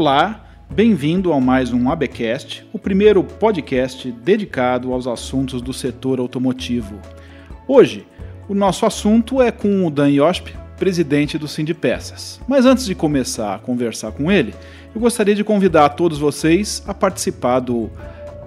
Olá, 0.00 0.44
bem-vindo 0.70 1.32
a 1.32 1.40
mais 1.40 1.72
um 1.72 1.90
ABcast, 1.90 2.64
o 2.72 2.78
primeiro 2.78 3.24
podcast 3.24 4.12
dedicado 4.12 4.92
aos 4.92 5.08
assuntos 5.08 5.60
do 5.60 5.72
setor 5.72 6.20
automotivo. 6.20 7.00
Hoje, 7.66 8.06
o 8.48 8.54
nosso 8.54 8.86
assunto 8.86 9.42
é 9.42 9.50
com 9.50 9.84
o 9.84 9.90
Dan 9.90 10.08
Yosp, 10.10 10.54
presidente 10.76 11.36
do 11.36 11.48
Sindipeças. 11.48 12.40
Mas 12.46 12.64
antes 12.64 12.86
de 12.86 12.94
começar 12.94 13.56
a 13.56 13.58
conversar 13.58 14.12
com 14.12 14.30
ele, 14.30 14.54
eu 14.94 15.00
gostaria 15.00 15.34
de 15.34 15.42
convidar 15.42 15.88
todos 15.88 16.20
vocês 16.20 16.80
a 16.86 16.94
participar 16.94 17.58
do 17.58 17.90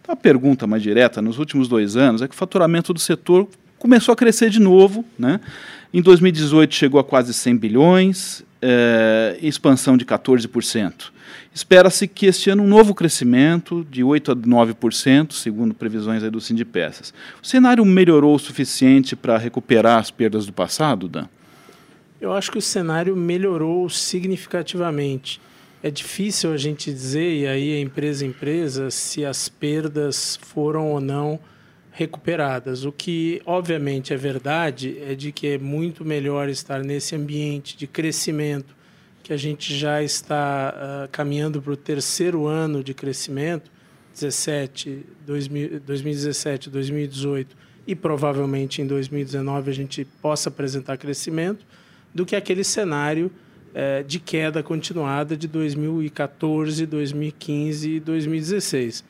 Então 0.00 0.12
a 0.12 0.16
pergunta 0.16 0.66
mais 0.66 0.82
direta, 0.82 1.22
nos 1.22 1.38
últimos 1.38 1.68
dois 1.68 1.96
anos, 1.96 2.22
é 2.22 2.28
que 2.28 2.34
o 2.34 2.36
faturamento 2.36 2.92
do 2.92 2.98
setor 2.98 3.48
começou 3.78 4.12
a 4.12 4.16
crescer 4.16 4.50
de 4.50 4.60
novo. 4.60 5.04
Né? 5.18 5.40
Em 5.92 6.02
2018 6.02 6.74
chegou 6.74 6.98
a 6.98 7.04
quase 7.04 7.32
100 7.32 7.56
bilhões, 7.56 8.42
é, 8.66 9.36
expansão 9.42 9.94
de 9.94 10.06
14%. 10.06 11.12
Espera-se 11.52 12.08
que 12.08 12.24
este 12.24 12.48
ano 12.48 12.62
um 12.62 12.66
novo 12.66 12.94
crescimento 12.94 13.86
de 13.90 14.02
8 14.02 14.32
a 14.32 14.36
9%, 14.36 15.32
segundo 15.32 15.74
previsões 15.74 16.22
do 16.22 16.40
Sindipeças. 16.40 17.12
O 17.42 17.46
cenário 17.46 17.84
melhorou 17.84 18.34
o 18.34 18.38
suficiente 18.38 19.14
para 19.14 19.36
recuperar 19.36 19.98
as 19.98 20.10
perdas 20.10 20.46
do 20.46 20.52
passado, 20.52 21.08
Dan? 21.08 21.26
Eu 22.20 22.32
acho 22.32 22.50
que 22.50 22.56
o 22.56 22.62
cenário 22.62 23.14
melhorou 23.14 23.88
significativamente. 23.90 25.40
É 25.82 25.90
difícil 25.90 26.50
a 26.50 26.56
gente 26.56 26.90
dizer, 26.90 27.40
e 27.40 27.46
aí 27.46 27.72
é 27.72 27.80
empresa 27.80 28.24
empresa, 28.24 28.90
se 28.90 29.26
as 29.26 29.46
perdas 29.46 30.38
foram 30.40 30.90
ou 30.90 31.00
não 31.00 31.38
recuperadas. 31.94 32.84
O 32.84 32.90
que, 32.90 33.40
obviamente, 33.46 34.12
é 34.12 34.16
verdade 34.16 34.98
é 35.00 35.14
de 35.14 35.30
que 35.30 35.46
é 35.46 35.58
muito 35.58 36.04
melhor 36.04 36.48
estar 36.48 36.82
nesse 36.82 37.14
ambiente 37.14 37.76
de 37.76 37.86
crescimento 37.86 38.74
que 39.22 39.32
a 39.32 39.36
gente 39.36 39.74
já 39.74 40.02
está 40.02 40.74
uh, 40.74 41.08
caminhando 41.10 41.62
para 41.62 41.72
o 41.72 41.76
terceiro 41.76 42.46
ano 42.46 42.84
de 42.84 42.92
crescimento, 42.92 43.70
17, 44.12 45.06
2000, 45.24 45.80
2017, 45.80 46.68
2018 46.68 47.56
e 47.86 47.94
provavelmente 47.94 48.82
em 48.82 48.86
2019 48.86 49.70
a 49.70 49.74
gente 49.74 50.04
possa 50.20 50.48
apresentar 50.48 50.98
crescimento, 50.98 51.64
do 52.12 52.26
que 52.26 52.34
aquele 52.34 52.64
cenário 52.64 53.30
uh, 53.70 54.04
de 54.04 54.18
queda 54.18 54.64
continuada 54.64 55.36
de 55.36 55.46
2014, 55.46 56.84
2015 56.86 57.90
e 57.90 58.00
2016. 58.00 59.04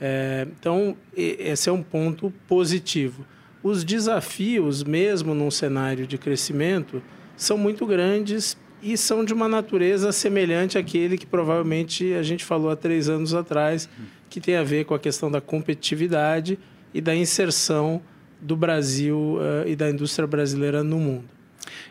Eh, 0.00 0.46
então, 0.58 0.96
esse 1.14 1.68
é 1.68 1.72
um 1.72 1.82
ponto 1.82 2.32
positivo. 2.48 3.26
Os 3.62 3.84
desafios, 3.84 4.82
mesmo 4.82 5.34
num 5.34 5.50
cenário 5.50 6.06
de 6.06 6.16
crescimento, 6.16 7.02
são 7.36 7.58
muito 7.58 7.84
grandes 7.84 8.56
e 8.82 8.96
são 8.96 9.24
de 9.24 9.34
uma 9.34 9.48
natureza 9.48 10.10
semelhante 10.12 10.78
àquele 10.78 11.18
que 11.18 11.26
provavelmente 11.26 12.14
a 12.14 12.22
gente 12.22 12.44
falou 12.44 12.70
há 12.70 12.76
três 12.76 13.08
anos 13.10 13.34
atrás, 13.34 13.88
que 14.30 14.40
tem 14.40 14.56
a 14.56 14.62
ver 14.62 14.86
com 14.86 14.94
a 14.94 14.98
questão 14.98 15.30
da 15.30 15.40
competitividade 15.40 16.58
e 16.94 17.00
da 17.00 17.14
inserção 17.14 18.00
do 18.40 18.56
Brasil 18.56 19.36
uh, 19.36 19.68
e 19.68 19.76
da 19.76 19.90
indústria 19.90 20.26
brasileira 20.26 20.82
no 20.82 20.98
mundo. 20.98 21.39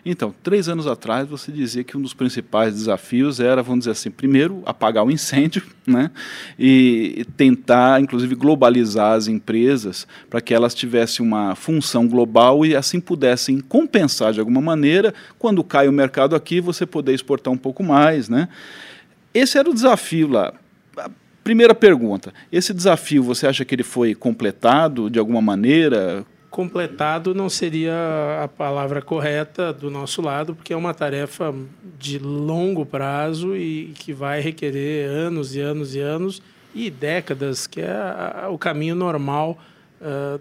Então, 0.06 0.34
três 0.44 0.70
anos 0.70 0.88
atrás, 0.88 1.28
você 1.28 1.52
dizia 1.52 1.84
que 1.84 1.98
um 1.98 2.02
dos 2.02 2.14
principais 2.14 2.74
desafios 2.74 3.40
era, 3.40 3.62
vamos 3.62 3.80
dizer 3.80 3.92
assim, 3.92 4.10
primeiro, 4.10 4.62
apagar 4.66 5.06
o 5.06 5.12
incêndio, 5.12 5.64
né? 5.86 6.12
E 6.58 7.26
tentar, 7.38 8.02
inclusive, 8.02 8.36
globalizar 8.36 9.14
as 9.14 9.28
empresas 9.28 10.08
para 10.30 10.42
que 10.42 10.54
elas 10.54 10.74
tivessem 10.74 11.26
uma 11.26 11.56
função 11.56 12.08
global 12.08 12.66
e 12.66 12.76
assim 12.76 13.00
pudessem 13.00 13.60
compensar 13.60 14.34
de 14.34 14.40
alguma 14.40 14.62
maneira. 14.62 15.14
Quando 15.38 15.64
cai 15.64 15.88
o 15.88 15.92
mercado 15.92 16.36
aqui, 16.36 16.62
você 16.62 16.86
poder 16.86 17.14
exportar 17.14 17.54
um 17.54 17.58
pouco 17.58 17.84
mais, 17.84 18.30
né? 18.30 18.48
Esse 19.34 19.58
era 19.58 19.70
o 19.70 19.74
desafio 19.74 20.28
lá. 20.28 20.54
Primeira 21.44 21.74
pergunta: 21.74 22.34
esse 22.52 22.74
desafio, 22.74 23.24
você 23.24 23.48
acha 23.48 23.66
que 23.66 23.74
ele 23.74 23.84
foi 23.84 24.14
completado 24.14 25.10
de 25.10 25.20
alguma 25.20 25.42
maneira? 25.42 26.26
Completado 26.50 27.34
não 27.34 27.50
seria 27.50 27.94
a 28.44 28.48
palavra 28.48 29.02
correta 29.02 29.72
do 29.72 29.90
nosso 29.90 30.22
lado, 30.22 30.56
porque 30.56 30.74
é 30.74 30.76
uma 30.78 30.94
tarefa 30.94 31.54
de 31.98 32.18
longo 32.18 32.86
prazo 32.86 33.56
e 33.56 33.94
que 34.00 34.14
vai 34.14 34.42
requerer 34.42 35.10
anos 35.10 35.56
e 35.56 35.60
anos 35.60 35.96
e 35.96 36.00
anos 36.00 36.42
e 36.74 36.90
décadas, 36.90 37.68
que 37.68 37.82
é 37.82 38.48
o 38.50 38.58
caminho 38.58 38.96
normal 38.96 39.58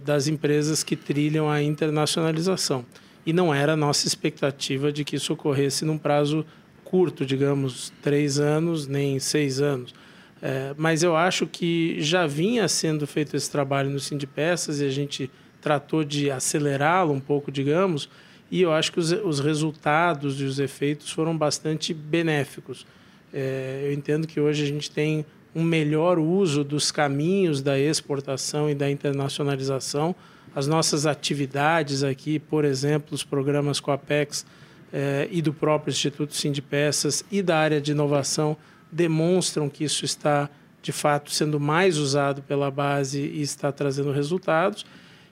das 0.04 0.28
empresas 0.28 0.84
que 0.84 0.94
trilham 0.94 1.50
a 1.50 1.62
internacionalização. 1.62 2.84
E 3.26 3.32
não 3.32 3.52
era 3.52 3.72
a 3.72 3.76
nossa 3.76 4.06
expectativa 4.06 4.92
de 4.92 5.04
que 5.04 5.16
isso 5.16 5.32
ocorresse 5.32 5.84
num 5.84 5.98
prazo 5.98 6.46
curto, 6.84 7.26
digamos, 7.26 7.92
três 8.00 8.38
anos, 8.38 8.86
nem 8.86 9.18
seis 9.18 9.60
anos. 9.60 9.94
É, 10.40 10.72
mas 10.76 11.02
eu 11.02 11.16
acho 11.16 11.46
que 11.46 12.00
já 12.00 12.26
vinha 12.26 12.68
sendo 12.68 13.06
feito 13.06 13.36
esse 13.36 13.50
trabalho 13.50 13.90
no 13.90 13.98
Sindipeças 13.98 14.80
e 14.80 14.86
a 14.86 14.90
gente 14.90 15.30
tratou 15.60 16.04
de 16.04 16.30
acelerá-lo 16.30 17.12
um 17.12 17.20
pouco, 17.20 17.50
digamos, 17.50 18.08
e 18.50 18.62
eu 18.62 18.72
acho 18.72 18.92
que 18.92 18.98
os, 18.98 19.12
os 19.12 19.40
resultados 19.40 20.40
e 20.40 20.44
os 20.44 20.58
efeitos 20.58 21.10
foram 21.10 21.36
bastante 21.36 21.92
benéficos. 21.92 22.86
É, 23.32 23.82
eu 23.84 23.92
entendo 23.92 24.26
que 24.26 24.40
hoje 24.40 24.62
a 24.62 24.66
gente 24.66 24.90
tem 24.90 25.24
um 25.54 25.62
melhor 25.62 26.18
uso 26.18 26.64
dos 26.64 26.90
caminhos 26.90 27.60
da 27.60 27.78
exportação 27.78 28.70
e 28.70 28.74
da 28.74 28.90
internacionalização. 28.90 30.14
As 30.54 30.66
nossas 30.66 31.04
atividades 31.04 32.02
aqui, 32.02 32.38
por 32.38 32.64
exemplo, 32.64 33.14
os 33.14 33.22
programas 33.22 33.80
com 33.80 33.90
a 33.90 33.94
Apex 33.94 34.46
é, 34.92 35.28
e 35.30 35.42
do 35.42 35.52
próprio 35.52 35.90
Instituto 35.90 36.34
Sindipeças 36.34 37.24
e 37.30 37.42
da 37.42 37.58
área 37.58 37.80
de 37.80 37.92
inovação 37.92 38.56
demonstram 38.90 39.68
que 39.68 39.84
isso 39.84 40.04
está, 40.04 40.48
de 40.80 40.92
fato, 40.92 41.30
sendo 41.30 41.60
mais 41.60 41.98
usado 41.98 42.40
pela 42.42 42.70
base 42.70 43.20
e 43.20 43.42
está 43.42 43.70
trazendo 43.70 44.10
resultados. 44.10 44.86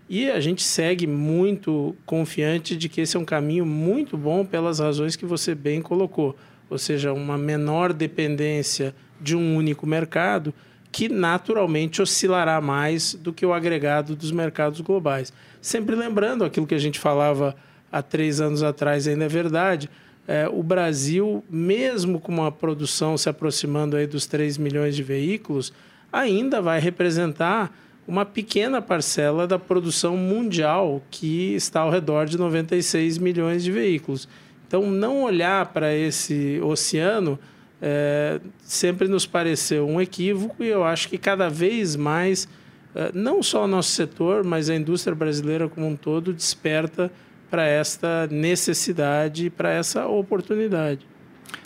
E 0.08 0.30
a 0.30 0.38
gente 0.38 0.62
segue 0.62 1.06
muito 1.06 1.96
confiante 2.06 2.76
de 2.76 2.88
que 2.88 3.00
esse 3.00 3.16
é 3.16 3.20
um 3.20 3.24
caminho 3.24 3.66
muito 3.66 4.16
bom 4.16 4.44
pelas 4.44 4.78
razões 4.78 5.16
que 5.16 5.26
você 5.26 5.54
bem 5.54 5.82
colocou, 5.82 6.36
ou 6.70 6.78
seja, 6.78 7.12
uma 7.12 7.36
menor 7.36 7.92
dependência 7.92 8.94
de 9.20 9.36
um 9.36 9.56
único 9.56 9.86
mercado 9.86 10.54
que 10.92 11.08
naturalmente 11.08 12.00
oscilará 12.00 12.60
mais 12.60 13.14
do 13.14 13.32
que 13.32 13.44
o 13.44 13.52
agregado 13.52 14.14
dos 14.14 14.30
mercados 14.30 14.80
globais. 14.80 15.32
Sempre 15.60 15.94
lembrando 15.94 16.44
aquilo 16.44 16.66
que 16.66 16.74
a 16.74 16.78
gente 16.78 16.98
falava 16.98 17.54
há 17.90 18.00
três 18.00 18.40
anos 18.40 18.62
atrás, 18.62 19.06
ainda 19.06 19.24
é 19.24 19.28
verdade. 19.28 19.90
É, 20.26 20.48
o 20.48 20.62
Brasil, 20.62 21.44
mesmo 21.50 22.18
com 22.18 22.32
uma 22.32 22.50
produção 22.50 23.18
se 23.18 23.28
aproximando 23.28 23.96
aí 23.96 24.06
dos 24.06 24.26
3 24.26 24.56
milhões 24.58 24.96
de 24.96 25.02
veículos, 25.02 25.72
ainda 26.12 26.62
vai 26.62 26.80
representar 26.80 27.76
uma 28.06 28.24
pequena 28.24 28.80
parcela 28.80 29.46
da 29.46 29.58
produção 29.58 30.16
mundial, 30.16 31.02
que 31.10 31.54
está 31.54 31.80
ao 31.80 31.90
redor 31.90 32.26
de 32.26 32.38
96 32.38 33.18
milhões 33.18 33.64
de 33.64 33.72
veículos. 33.72 34.28
Então, 34.66 34.90
não 34.90 35.22
olhar 35.22 35.66
para 35.66 35.94
esse 35.94 36.60
oceano 36.62 37.38
é, 37.80 38.40
sempre 38.62 39.06
nos 39.06 39.26
pareceu 39.26 39.86
um 39.86 40.00
equívoco 40.00 40.62
e 40.64 40.68
eu 40.68 40.82
acho 40.82 41.08
que 41.08 41.18
cada 41.18 41.48
vez 41.48 41.94
mais, 41.94 42.48
é, 42.94 43.10
não 43.12 43.42
só 43.42 43.64
o 43.64 43.68
nosso 43.68 43.90
setor, 43.90 44.44
mas 44.44 44.70
a 44.70 44.74
indústria 44.74 45.14
brasileira 45.14 45.68
como 45.68 45.86
um 45.86 45.96
todo 45.96 46.32
desperta 46.32 47.10
para 47.50 47.66
esta 47.66 48.26
necessidade, 48.28 49.50
para 49.50 49.72
essa 49.72 50.06
oportunidade. 50.06 51.06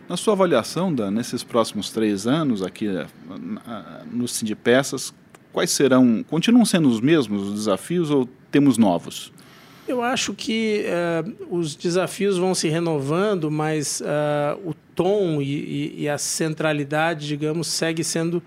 Na 0.08 0.16
sua 0.16 0.34
avaliação, 0.34 0.92
Dan, 0.92 1.12
nesses 1.12 1.44
próximos 1.44 1.90
três 1.90 2.26
anos 2.26 2.62
aqui 2.62 2.88
é, 2.88 3.06
no 4.10 4.26
Sindipeças, 4.26 5.14
quais 5.52 5.70
serão, 5.70 6.24
continuam 6.28 6.64
sendo 6.64 6.88
os 6.88 7.00
mesmos 7.00 7.48
os 7.48 7.54
desafios 7.54 8.10
ou 8.10 8.28
temos 8.50 8.78
novos? 8.78 9.32
Eu 9.86 10.02
acho 10.02 10.34
que 10.34 10.84
uh, 10.86 11.56
os 11.56 11.74
desafios 11.74 12.38
vão 12.38 12.54
se 12.54 12.68
renovando, 12.68 13.50
mas 13.50 14.00
uh, 14.00 14.68
o 14.68 14.72
tom 14.94 15.42
e, 15.42 16.02
e, 16.02 16.08
a 16.08 16.16
centralidade, 16.16 17.26
digamos, 17.26 17.66
segue 17.66 18.04
sendo 18.04 18.40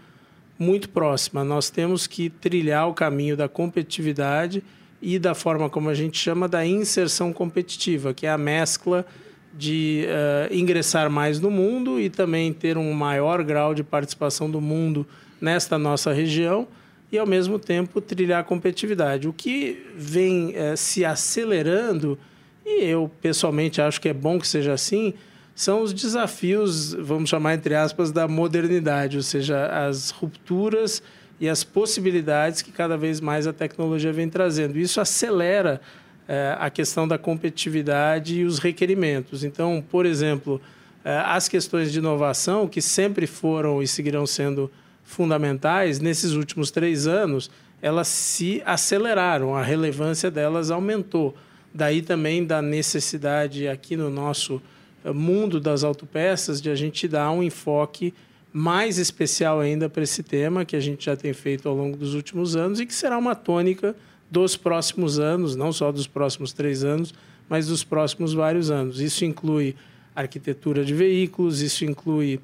muito 0.57 0.87
próxima. 0.87 1.43
Nós 1.43 1.69
temos 1.69 2.07
que 2.07 2.29
trilhar 2.29 2.87
o 2.87 2.93
caminho 2.93 3.35
da 3.35 3.49
competitividade 3.49 4.63
e 5.01 5.19
da 5.19 5.35
forma 5.35 5.69
como 5.69 5.89
a 5.89 5.93
gente 5.93 6.17
chama 6.17 6.47
da 6.47 6.65
inserção 6.65 7.33
competitiva, 7.33 8.13
que 8.13 8.25
é 8.25 8.31
a 8.31 8.37
mescla 8.37 9.05
de 9.53 10.05
uh, 10.07 10.53
ingressar 10.53 11.09
mais 11.09 11.41
no 11.41 11.51
mundo 11.51 11.99
e 11.99 12.09
também 12.09 12.53
ter 12.53 12.77
um 12.77 12.93
maior 12.93 13.43
grau 13.43 13.75
de 13.75 13.83
participação 13.83 14.49
do 14.49 14.61
mundo 14.61 15.05
nesta 15.41 15.77
nossa 15.77 16.13
região 16.13 16.67
e, 17.13 17.17
ao 17.19 17.27
mesmo 17.27 17.59
tempo, 17.59 18.01
trilhar 18.01 18.41
a 18.41 18.43
competitividade. 18.43 19.27
O 19.27 19.33
que 19.33 19.85
vem 19.95 20.51
eh, 20.55 20.75
se 20.75 21.05
acelerando, 21.05 22.17
e 22.65 22.85
eu 22.85 23.09
pessoalmente 23.21 23.79
acho 23.79 24.01
que 24.01 24.09
é 24.09 24.13
bom 24.13 24.39
que 24.39 24.47
seja 24.47 24.73
assim, 24.73 25.13
são 25.53 25.83
os 25.83 25.93
desafios, 25.93 26.95
vamos 26.95 27.29
chamar 27.29 27.53
entre 27.53 27.75
aspas, 27.75 28.11
da 28.11 28.27
modernidade, 28.27 29.17
ou 29.17 29.21
seja, 29.21 29.67
as 29.67 30.09
rupturas 30.09 31.03
e 31.39 31.47
as 31.47 31.63
possibilidades 31.63 32.63
que 32.63 32.71
cada 32.71 32.97
vez 32.97 33.21
mais 33.21 33.45
a 33.45 33.53
tecnologia 33.53 34.11
vem 34.11 34.27
trazendo. 34.27 34.79
Isso 34.79 34.99
acelera 34.99 35.79
eh, 36.27 36.57
a 36.59 36.71
questão 36.71 37.07
da 37.07 37.19
competitividade 37.19 38.39
e 38.39 38.43
os 38.43 38.57
requerimentos. 38.57 39.43
Então, 39.43 39.83
por 39.87 40.07
exemplo, 40.07 40.59
eh, 41.05 41.23
as 41.27 41.47
questões 41.47 41.91
de 41.91 41.99
inovação, 41.99 42.67
que 42.67 42.81
sempre 42.81 43.27
foram 43.27 43.83
e 43.83 43.87
seguirão 43.87 44.25
sendo 44.25 44.71
fundamentais, 45.03 45.99
nesses 45.99 46.31
últimos 46.31 46.71
três 46.71 47.07
anos, 47.07 47.49
elas 47.81 48.07
se 48.07 48.61
aceleraram, 48.65 49.55
a 49.55 49.61
relevância 49.61 50.31
delas 50.31 50.71
aumentou. 50.71 51.35
Daí 51.73 52.01
também 52.01 52.45
da 52.45 52.61
necessidade 52.61 53.67
aqui 53.67 53.97
no 53.97 54.09
nosso 54.09 54.61
eh, 55.03 55.11
mundo 55.11 55.59
das 55.59 55.83
autopeças 55.83 56.61
de 56.61 56.69
a 56.69 56.75
gente 56.75 57.07
dar 57.07 57.31
um 57.31 57.43
enfoque 57.43 58.13
mais 58.53 58.99
especial 58.99 59.59
ainda 59.59 59.89
para 59.89 60.03
esse 60.03 60.21
tema 60.21 60.63
que 60.63 60.75
a 60.75 60.79
gente 60.79 61.05
já 61.05 61.15
tem 61.15 61.33
feito 61.33 61.67
ao 61.67 61.75
longo 61.75 61.97
dos 61.97 62.13
últimos 62.13 62.55
anos 62.55 62.79
e 62.79 62.85
que 62.85 62.93
será 62.93 63.17
uma 63.17 63.33
tônica 63.33 63.95
dos 64.29 64.55
próximos 64.55 65.19
anos, 65.19 65.55
não 65.55 65.73
só 65.73 65.91
dos 65.91 66.07
próximos 66.07 66.53
três 66.53 66.83
anos, 66.83 67.13
mas 67.49 67.67
dos 67.67 67.83
próximos 67.83 68.33
vários 68.33 68.71
anos. 68.71 69.01
Isso 69.01 69.25
inclui 69.25 69.75
arquitetura 70.15 70.85
de 70.85 70.93
veículos, 70.93 71.61
isso 71.61 71.83
inclui 71.83 72.39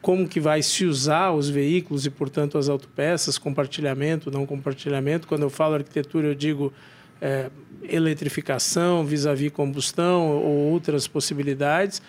como 0.00 0.28
que 0.28 0.38
vai 0.38 0.62
se 0.62 0.84
usar 0.84 1.32
os 1.32 1.48
veículos 1.48 2.06
e, 2.06 2.10
portanto, 2.10 2.56
as 2.56 2.68
autopeças, 2.68 3.36
compartilhamento, 3.36 4.30
não 4.30 4.46
compartilhamento. 4.46 5.26
Quando 5.26 5.42
eu 5.42 5.50
falo 5.50 5.74
arquitetura, 5.74 6.28
eu 6.28 6.34
digo 6.34 6.72
é, 7.20 7.50
eletrificação, 7.82 9.04
vis-à-vis 9.04 9.48
-vis 9.48 9.52
combustão 9.52 10.28
ou 10.28 10.72
outras 10.72 11.08
possibilidades. 11.08 12.00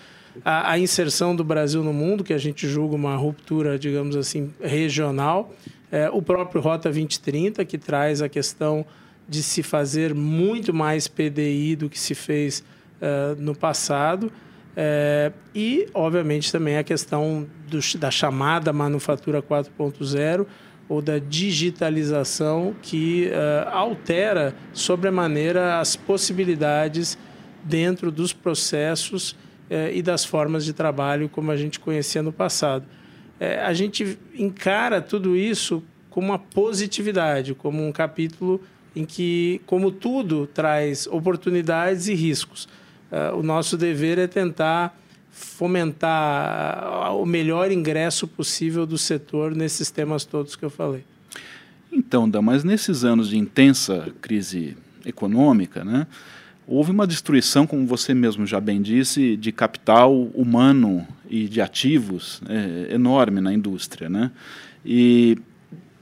A, 0.45 0.73
a, 0.73 0.79
inserção 0.79 1.35
do 1.35 1.43
Brasil 1.43 1.83
no 1.83 1.93
mundo, 1.93 2.23
que 2.23 2.33
a 2.33 2.37
gente 2.37 2.67
julga 2.67 2.95
uma 2.95 3.15
ruptura, 3.15 3.77
digamos 3.79 4.15
assim, 4.15 4.53
regional. 4.61 5.51
É, 5.91 6.09
o 6.09 6.21
próprio 6.21 6.61
Rota 6.61 6.89
2030, 6.89 7.65
que 7.65 7.77
traz 7.77 8.21
a 8.21 8.29
questão 8.29 8.85
de 9.27 9.43
se 9.43 9.63
fazer 9.63 10.13
muito 10.13 10.73
mais 10.73 11.07
PDI 11.07 11.75
do 11.75 11.89
que 11.89 11.99
se 11.99 12.15
fez 12.15 12.63
uh, 13.01 13.39
no 13.41 13.53
passado. 13.55 14.31
É, 14.79 15.31
e, 15.55 15.87
obviamente, 15.91 16.51
também 16.51 16.77
a 16.77 16.83
questão 16.83 17.47
do, 17.67 17.79
da 17.97 18.11
chamada 18.11 18.71
manufatura 18.71 19.41
4.0 19.41 20.45
ou 20.87 21.01
da 21.01 21.17
digitalização 21.17 22.75
que 22.79 23.27
uh, 23.27 23.69
altera 23.69 24.55
sobremaneira 24.73 25.79
as 25.79 25.95
possibilidades 25.95 27.17
dentro 27.63 28.11
dos 28.11 28.31
processos 28.31 29.31
uh, 29.31 29.91
e 29.91 30.03
das 30.03 30.23
formas 30.23 30.63
de 30.63 30.73
trabalho 30.73 31.27
como 31.27 31.49
a 31.49 31.57
gente 31.57 31.79
conhecia 31.79 32.21
no 32.21 32.31
passado. 32.31 32.85
Uh, 33.41 33.65
a 33.65 33.73
gente 33.73 34.17
encara 34.35 35.01
tudo 35.01 35.35
isso 35.35 35.83
com 36.11 36.19
uma 36.19 36.37
positividade, 36.37 37.55
como 37.55 37.83
um 37.85 37.91
capítulo 37.91 38.61
em 38.95 39.05
que, 39.05 39.59
como 39.65 39.89
tudo, 39.91 40.45
traz 40.45 41.07
oportunidades 41.07 42.07
e 42.07 42.13
riscos. 42.13 42.69
Uh, 43.11 43.37
o 43.37 43.43
nosso 43.43 43.77
dever 43.77 44.17
é 44.17 44.27
tentar 44.27 44.97
fomentar 45.31 47.15
o 47.15 47.25
melhor 47.25 47.71
ingresso 47.71 48.27
possível 48.27 48.85
do 48.85 48.97
setor 48.97 49.55
nesses 49.55 49.91
temas 49.91 50.25
todos 50.25 50.55
que 50.55 50.65
eu 50.65 50.69
falei. 50.69 51.03
Então, 51.91 52.29
Dan, 52.29 52.41
mas 52.41 52.63
nesses 52.63 53.03
anos 53.03 53.29
de 53.29 53.37
intensa 53.37 54.13
crise 54.19 54.75
econômica, 55.05 55.85
né, 55.85 56.07
houve 56.67 56.91
uma 56.91 57.07
destruição, 57.07 57.65
como 57.65 57.85
você 57.85 58.13
mesmo 58.13 58.45
já 58.45 58.59
bem 58.59 58.81
disse, 58.81 59.37
de 59.37 59.51
capital 59.51 60.13
humano 60.33 61.07
e 61.29 61.47
de 61.47 61.61
ativos 61.61 62.41
é, 62.49 62.93
enorme 62.93 63.39
na 63.39 63.53
indústria. 63.53 64.09
Né? 64.09 64.31
E 64.85 65.37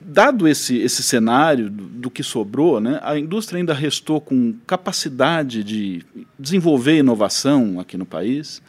dado 0.07 0.47
esse, 0.47 0.77
esse 0.77 1.01
cenário 1.01 1.69
do, 1.69 1.83
do, 1.83 2.11
que 2.11 2.21
sobrou, 2.21 2.79
né, 2.79 2.99
a 3.01 3.17
indústria 3.17 3.57
ainda 3.57 3.73
restou 3.73 4.21
com 4.21 4.53
capacidade 4.67 5.63
de 5.63 6.05
desenvolver 6.37 6.97
inovação 6.97 7.79
aqui 7.79 7.97
no 7.97 8.05
país? 8.05 8.61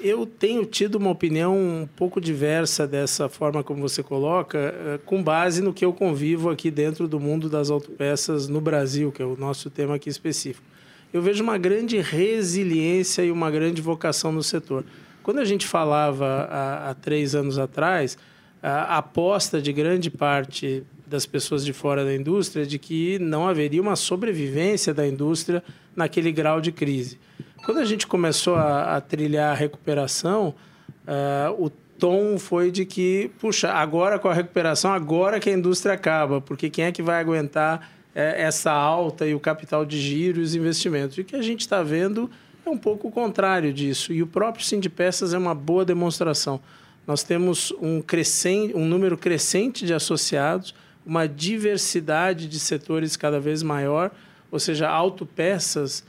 Eu 0.00 0.24
tenho 0.24 0.64
tido 0.64 0.94
uma 0.94 1.10
opinião 1.10 1.54
um 1.54 1.88
pouco 1.94 2.18
diversa 2.18 2.86
dessa 2.86 3.28
forma 3.28 3.62
como 3.62 3.82
você 3.82 4.02
coloca, 4.02 4.58
eh, 4.58 4.98
com 5.04 5.22
base 5.22 5.60
no 5.60 5.74
que 5.74 5.84
eu 5.84 5.92
convivo 5.92 6.48
aqui 6.48 6.70
dentro 6.70 7.06
do 7.06 7.20
mundo 7.20 7.50
das 7.50 7.68
autopeças 7.68 8.48
no 8.48 8.62
Brasil, 8.62 9.12
que 9.12 9.20
é 9.20 9.26
o 9.26 9.36
nosso 9.36 9.68
tema 9.68 9.96
aqui 9.96 10.08
específico. 10.08 10.66
Eu 11.12 11.20
vejo 11.20 11.42
uma 11.42 11.58
grande 11.58 12.00
resiliência 12.00 13.22
e 13.22 13.30
uma 13.30 13.50
grande 13.50 13.82
vocação 13.82 14.32
no 14.32 14.42
setor. 14.42 14.86
Quando 15.22 15.40
a 15.40 15.44
gente 15.44 15.66
falava 15.66 16.48
há, 16.50 16.90
há 16.90 16.94
três 16.94 17.34
anos 17.34 17.58
atrás, 17.58 18.16
a 18.62 18.98
aposta 18.98 19.60
de 19.60 19.72
grande 19.72 20.10
parte 20.10 20.82
das 21.06 21.26
pessoas 21.26 21.64
de 21.64 21.72
fora 21.72 22.04
da 22.04 22.14
indústria 22.14 22.64
de 22.64 22.78
que 22.78 23.18
não 23.18 23.48
haveria 23.48 23.82
uma 23.82 23.96
sobrevivência 23.96 24.94
da 24.94 25.06
indústria 25.06 25.62
naquele 25.96 26.30
grau 26.30 26.60
de 26.60 26.70
crise. 26.70 27.18
Quando 27.64 27.78
a 27.78 27.84
gente 27.84 28.06
começou 28.06 28.54
a, 28.54 28.96
a 28.96 29.00
trilhar 29.00 29.52
a 29.52 29.54
recuperação, 29.54 30.54
uh, 31.06 31.64
o 31.64 31.70
tom 31.98 32.38
foi 32.38 32.70
de 32.70 32.86
que, 32.86 33.30
puxa, 33.38 33.70
agora 33.72 34.18
com 34.18 34.28
a 34.28 34.34
recuperação, 34.34 34.92
agora 34.92 35.38
que 35.38 35.50
a 35.50 35.52
indústria 35.52 35.94
acaba, 35.94 36.40
porque 36.40 36.70
quem 36.70 36.86
é 36.86 36.92
que 36.92 37.02
vai 37.02 37.20
aguentar 37.20 37.90
é, 38.14 38.42
essa 38.42 38.72
alta 38.72 39.26
e 39.26 39.34
o 39.34 39.40
capital 39.40 39.84
de 39.84 40.00
giro 40.00 40.40
e 40.40 40.42
os 40.42 40.54
investimentos? 40.54 41.18
E 41.18 41.20
o 41.20 41.24
que 41.24 41.36
a 41.36 41.42
gente 41.42 41.60
está 41.60 41.82
vendo 41.82 42.30
é 42.64 42.70
um 42.70 42.78
pouco 42.78 43.08
o 43.08 43.10
contrário 43.10 43.72
disso. 43.72 44.12
E 44.12 44.22
o 44.22 44.26
próprio 44.26 44.64
Sindipeças 44.64 45.34
é 45.34 45.38
uma 45.38 45.54
boa 45.54 45.84
demonstração. 45.84 46.60
Nós 47.10 47.24
temos 47.24 47.72
um, 47.82 48.00
crescente, 48.00 48.72
um 48.76 48.86
número 48.86 49.18
crescente 49.18 49.84
de 49.84 49.92
associados, 49.92 50.72
uma 51.04 51.26
diversidade 51.26 52.46
de 52.46 52.60
setores 52.60 53.16
cada 53.16 53.40
vez 53.40 53.64
maior, 53.64 54.12
ou 54.48 54.60
seja, 54.60 54.88
autopeças 54.88 56.04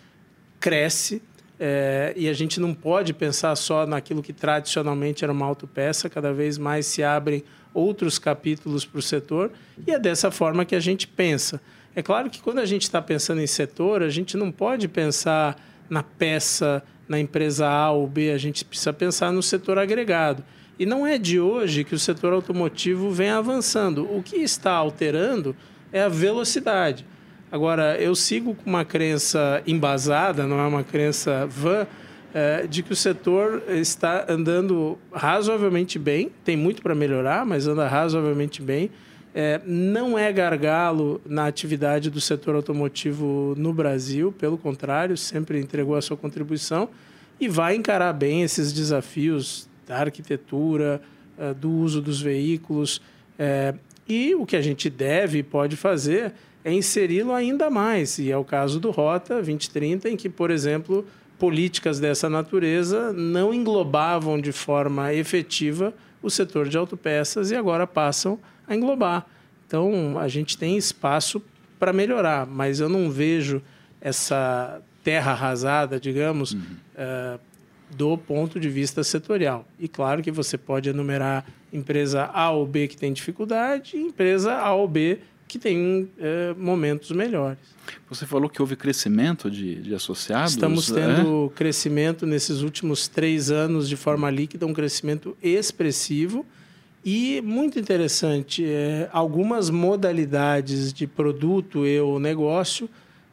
cresce 0.60 1.20
é, 1.60 2.14
e 2.16 2.30
a 2.30 2.34
gente 2.34 2.60
não 2.60 2.72
pode 2.72 3.14
pensar 3.16 3.56
só 3.56 3.88
naquilo 3.88 4.22
que 4.22 4.32
tradicionalmente 4.32 5.24
era 5.24 5.34
uma 5.34 5.44
autopeça, 5.44 6.08
cada 6.08 6.32
vez 6.32 6.60
mais 6.60 6.86
se 6.86 7.02
abrem 7.02 7.44
outros 7.74 8.20
capítulos 8.20 8.86
para 8.86 9.00
o 9.00 9.02
setor 9.02 9.52
e 9.88 9.92
é 9.92 9.98
dessa 9.98 10.30
forma 10.30 10.64
que 10.66 10.76
a 10.76 10.80
gente 10.80 11.08
pensa. 11.08 11.60
É 11.96 12.04
claro 12.04 12.30
que 12.30 12.40
quando 12.40 12.60
a 12.60 12.66
gente 12.68 12.84
está 12.84 13.02
pensando 13.02 13.42
em 13.42 13.48
setor, 13.48 14.04
a 14.04 14.10
gente 14.10 14.38
não 14.38 14.52
pode 14.52 14.88
pensar 14.88 15.60
na 15.90 16.04
peça, 16.04 16.84
na 17.08 17.20
empresa 17.20 17.68
A 17.68 17.90
ou 17.90 18.06
B, 18.06 18.30
a 18.30 18.38
gente 18.38 18.64
precisa 18.64 18.94
pensar 18.94 19.32
no 19.32 19.42
setor 19.42 19.80
agregado. 19.80 20.44
E 20.82 20.86
não 20.88 21.06
é 21.06 21.20
de 21.20 21.40
hoje 21.40 21.84
que 21.84 21.94
o 21.94 22.00
setor 22.00 22.34
automotivo 22.34 23.12
vem 23.12 23.30
avançando. 23.30 24.04
O 24.12 24.24
que 24.24 24.38
está 24.38 24.72
alterando 24.72 25.56
é 25.94 26.02
a 26.02 26.10
velocidade. 26.10 27.06
Agora, 27.52 28.02
eu 28.02 28.16
sigo 28.16 28.56
com 28.56 28.68
uma 28.68 28.84
crença 28.84 29.62
embasada, 29.68 30.48
não 30.48 30.60
é 30.60 30.66
uma 30.66 30.84
crença 30.84 31.46
vã, 31.46 31.86
é, 32.34 32.66
de 32.66 32.82
que 32.82 32.94
o 32.94 32.96
setor 32.96 33.62
está 33.70 34.26
andando 34.28 34.98
razoavelmente 35.14 36.00
bem, 36.00 36.32
tem 36.44 36.58
muito 36.58 36.82
para 36.82 36.96
melhorar, 36.96 37.46
mas 37.46 37.68
anda 37.68 37.88
razoavelmente 37.88 38.60
bem, 38.60 38.90
é, 39.36 39.62
não 39.64 40.18
é 40.18 40.34
gargalo 40.34 41.22
na 41.28 41.46
atividade 41.46 42.10
do 42.10 42.20
setor 42.20 42.56
automotivo 42.56 43.54
no 43.56 43.72
Brasil, 43.72 44.32
pelo 44.32 44.58
contrário, 44.58 45.16
sempre 45.16 45.60
entregou 45.60 45.96
a 45.96 46.02
sua 46.02 46.18
contribuição 46.18 46.90
e 47.40 47.48
vai 47.48 47.76
encarar 47.76 48.14
bem 48.14 48.42
esses 48.42 48.74
desafios 48.74 49.70
da 49.92 49.98
arquitetura, 49.98 51.02
é, 51.38 51.54
do 51.54 51.70
uso 51.70 52.02
dos 52.02 52.22
veículos. 52.22 53.02
É, 53.38 53.74
e 54.08 54.34
o 54.34 54.46
que 54.46 54.56
a 54.56 54.62
gente 54.62 54.90
deve 54.90 55.40
e 55.40 55.44
pode 55.44 55.76
fazer 55.76 56.32
é 56.64 56.72
inseri-lo 56.72 57.34
ainda 57.34 57.70
mais, 57.70 58.18
e 58.20 58.32
é 58.32 58.38
o 58.38 58.44
caso 58.44 58.80
do 58.80 58.90
Rota 58.90 59.36
2030, 59.36 60.10
em 60.10 60.16
que, 60.16 60.30
por 60.30 60.50
exemplo, 60.50 61.06
políticas 61.38 62.00
dessa 62.00 62.30
natureza 62.30 63.12
não 63.12 63.54
englobavam 63.54 64.40
de 64.40 64.52
forma 64.52 65.14
efetiva 65.14 65.94
o 66.22 66.30
setor 66.30 66.70
de 66.70 66.78
autopeças 66.78 67.52
e 67.52 67.56
agora 67.56 67.86
passam 67.86 68.40
a 68.68 68.76
englobar. 68.76 69.26
Então, 69.68 70.18
a 70.20 70.28
gente 70.28 70.58
tem 70.58 70.78
espaço 70.78 71.42
para 71.80 71.92
melhorar, 71.92 72.46
mas 72.46 72.80
eu 72.80 72.88
não 72.88 73.10
vejo 73.10 73.62
essa 74.00 74.82
terra 75.04 75.32
arrasada, 75.32 76.00
digamos, 76.00 76.54
uhum. 76.54 76.62
uh, 76.96 77.40
do 77.96 78.18
ponto 78.18 78.60
de 78.60 78.70
vista 78.70 79.04
setorial. 79.04 79.68
E 79.80 79.88
claro 79.88 80.22
que 80.22 80.32
você 80.32 80.58
pode 80.58 80.90
enumerar 80.90 81.46
empresa 81.72 82.26
A 82.34 82.52
ou 82.52 82.66
B 82.66 82.88
que 82.88 82.98
tem 82.98 83.14
dificuldade 83.14 83.96
e 83.96 84.02
empresa 84.02 84.54
A 84.54 84.74
ou 84.74 84.88
B 84.88 85.20
que 85.48 85.60
tem 85.60 86.04
uh, 86.04 86.58
momentos 86.58 87.12
melhores. 87.12 87.60
Você 88.10 88.26
falou 88.26 88.50
que 88.50 88.62
houve 88.62 88.78
crescimento 88.78 89.52
de, 89.52 89.76
de 89.82 89.94
associados? 89.94 90.52
Estamos 90.52 90.90
tendo 90.90 91.52
é? 91.54 91.58
crescimento 91.58 92.26
nesses 92.26 92.62
últimos 92.62 93.10
três 93.10 93.52
anos 93.52 93.90
de 93.90 93.98
forma 93.98 94.30
líquida, 94.30 94.66
um 94.66 94.74
crescimento 94.74 95.36
expressivo. 95.44 96.46
E 97.04 97.42
muito 97.42 97.78
interessante, 97.78 98.64
é, 98.64 99.10
algumas 99.12 99.70
modalidades 99.70 100.94
de 100.94 101.06
produto 101.06 101.86
e 101.86 102.00
ou 102.00 102.20
negócio 102.20 102.90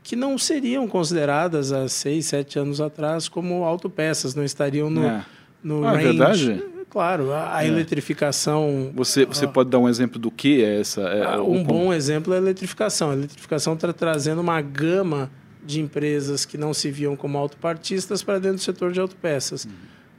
que 0.08 0.16
não 0.16 0.38
seriam 0.38 0.88
consideradas 0.88 1.70
há 1.70 1.86
seis, 1.86 2.24
sete 2.24 2.58
anos 2.58 2.80
atrás 2.80 3.28
como 3.28 3.62
autopeças, 3.62 4.34
não 4.34 4.42
estariam 4.42 4.88
no, 4.88 5.04
é. 5.04 5.22
no 5.62 5.86
ah, 5.86 5.92
é 5.92 5.96
range. 5.96 6.06
É 6.06 6.12
verdade? 6.12 6.64
Claro, 6.88 7.30
a, 7.30 7.58
a 7.58 7.62
é. 7.62 7.68
eletrificação. 7.68 8.90
Você, 8.94 9.26
você 9.26 9.46
pode 9.46 9.68
dar 9.68 9.78
um 9.78 9.86
exemplo 9.86 10.18
do 10.18 10.30
que 10.30 10.64
é 10.64 10.80
essa? 10.80 11.02
É, 11.02 11.26
ah, 11.26 11.42
um 11.42 11.62
bom 11.62 11.92
exemplo 11.92 12.32
é 12.32 12.38
a 12.38 12.40
eletrificação. 12.40 13.10
A 13.10 13.12
eletrificação 13.12 13.74
está 13.74 13.92
trazendo 13.92 14.40
uma 14.40 14.58
gama 14.62 15.30
de 15.62 15.78
empresas 15.82 16.46
que 16.46 16.56
não 16.56 16.72
se 16.72 16.90
viam 16.90 17.14
como 17.14 17.36
autopartistas 17.36 18.22
para 18.22 18.38
dentro 18.38 18.56
do 18.56 18.62
setor 18.62 18.92
de 18.92 19.00
autopeças. 19.00 19.66
Uhum. 19.66 19.70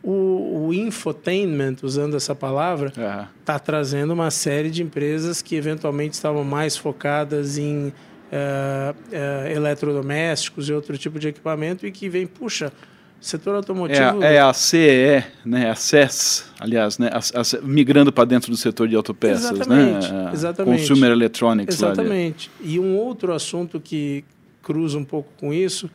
O, 0.04 0.68
o 0.68 0.74
infotainment, 0.74 1.78
usando 1.82 2.16
essa 2.16 2.36
palavra, 2.36 2.94
está 3.40 3.58
trazendo 3.58 4.14
uma 4.14 4.30
série 4.30 4.70
de 4.70 4.84
empresas 4.84 5.42
que 5.42 5.56
eventualmente 5.56 6.14
estavam 6.14 6.44
mais 6.44 6.78
focadas 6.78 7.58
em 7.58 7.92
uh, 8.32 9.48
eletrodomésticos 9.54 10.70
e 10.70 10.74
outro 10.74 10.98
tipo 10.98 11.20
de 11.20 11.28
equipamento 11.28 11.86
e 11.86 11.92
que 11.92 12.10
vem, 12.10 12.28
puxa, 12.28 12.72
setor 13.20 13.56
automotivo. 13.56 14.24
É, 14.24 14.36
é 14.36 14.40
a 14.40 14.54
CEE, 14.54 15.24
né? 15.46 15.70
A 15.70 15.76
CES, 15.76 16.46
aliás, 16.60 16.98
né? 16.98 17.10
A, 17.12 17.18
a, 17.20 17.62
migrando 17.62 18.12
para 18.12 18.26
dentro 18.26 18.52
do 18.52 18.58
setor 18.58 18.88
de 18.88 18.96
autopeças, 18.96 19.52
exatamente, 19.52 20.12
né? 20.12 20.32
Exatamente. 20.34 20.80
Consumer 20.80 21.12
Electronics. 21.12 21.76
Exatamente. 21.76 22.52
E 22.62 22.80
um 22.80 22.96
outro 22.98 23.34
assunto 23.34 23.80
que 23.80 24.24
cruza 24.62 24.98
um 24.98 25.06
pouco 25.06 25.32
com 25.38 25.54
isso 25.54 25.90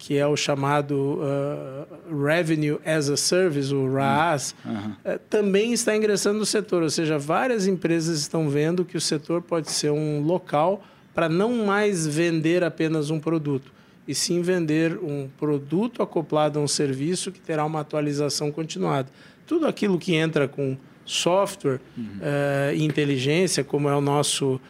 que 0.00 0.16
é 0.16 0.26
o 0.26 0.34
chamado 0.34 1.20
uh, 1.20 2.24
Revenue 2.24 2.78
as 2.86 3.10
a 3.10 3.18
Service, 3.18 3.72
o 3.72 3.92
RAAS, 3.92 4.54
uhum. 4.64 4.92
uh, 5.04 5.18
também 5.28 5.74
está 5.74 5.94
ingressando 5.94 6.38
no 6.38 6.46
setor. 6.46 6.82
Ou 6.82 6.88
seja, 6.88 7.18
várias 7.18 7.66
empresas 7.66 8.18
estão 8.18 8.48
vendo 8.48 8.82
que 8.82 8.96
o 8.96 9.00
setor 9.00 9.42
pode 9.42 9.70
ser 9.70 9.90
um 9.90 10.22
local 10.22 10.82
para 11.14 11.28
não 11.28 11.64
mais 11.64 12.06
vender 12.06 12.62
apenas 12.62 13.10
um 13.10 13.18
produto, 13.18 13.72
e 14.06 14.14
sim 14.14 14.42
vender 14.42 14.96
um 14.98 15.28
produto 15.38 16.02
acoplado 16.02 16.58
a 16.58 16.62
um 16.62 16.68
serviço 16.68 17.30
que 17.30 17.40
terá 17.40 17.64
uma 17.64 17.80
atualização 17.80 18.50
continuada. 18.50 19.08
Tudo 19.46 19.66
aquilo 19.66 19.98
que 19.98 20.14
entra 20.14 20.48
com 20.48 20.76
software 21.04 21.80
uhum. 21.96 22.04
uh, 22.04 22.74
e 22.74 22.84
inteligência, 22.84 23.64
como 23.64 23.88
é 23.88 23.94
o 23.94 24.00
nosso 24.00 24.60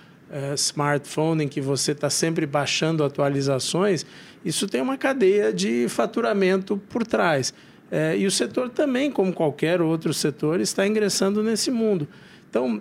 smartphone, 0.55 1.45
em 1.45 1.49
que 1.49 1.61
você 1.61 1.93
está 1.93 2.09
sempre 2.09 2.47
baixando 2.47 3.03
atualizações, 3.03 4.07
isso 4.45 4.67
tem 4.67 4.81
uma 4.81 4.97
cadeia 4.97 5.53
de 5.53 5.89
faturamento 5.89 6.81
por 6.89 7.07
trás. 7.07 7.53
É, 7.91 8.17
e 8.17 8.25
o 8.27 8.31
setor 8.31 8.69
também, 8.69 9.11
como 9.11 9.33
qualquer 9.33 9.83
outro 9.83 10.15
setor, 10.15 10.61
está 10.61 10.87
ingressando 10.87 11.43
nesse 11.43 11.71
mundo. 11.71 12.07
Então, 12.49 12.81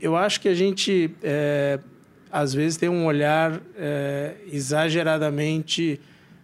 eu 0.00 0.16
acho 0.16 0.40
que 0.40 0.48
a 0.48 0.54
gente, 0.54 1.10
às 2.34 2.52
vezes, 2.52 2.76
tem 2.76 2.88
um 2.88 3.06
olhar 3.06 3.62
é, 3.78 4.34
exageradamente 4.52 6.00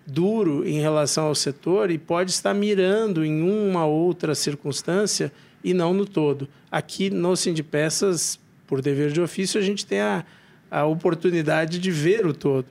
duro 0.07 0.65
em 0.65 0.81
relação 0.81 1.27
ao 1.27 1.35
setor 1.35 1.91
e 1.91 1.99
pode 1.99 2.31
estar 2.31 2.55
mirando 2.55 3.25
em 3.25 3.43
uma 3.43 3.85
outra 3.85 4.37
circunstância 4.37 5.33
e 5.65 5.75
não 5.75 5.93
no 5.93 6.07
todo. 6.07 6.49
Aqui 6.71 7.11
no 7.11 7.35
Sindipeças, 7.35 8.39
por 8.69 8.81
dever 8.81 9.11
de 9.11 9.21
ofício, 9.21 9.59
a 9.59 9.65
gente 9.65 9.85
tem 9.85 9.99
a, 9.99 10.25
a 10.71 10.85
oportunidade 10.85 11.81
de 11.81 11.91
ver 11.91 12.25
o 12.25 12.33
todo. 12.33 12.67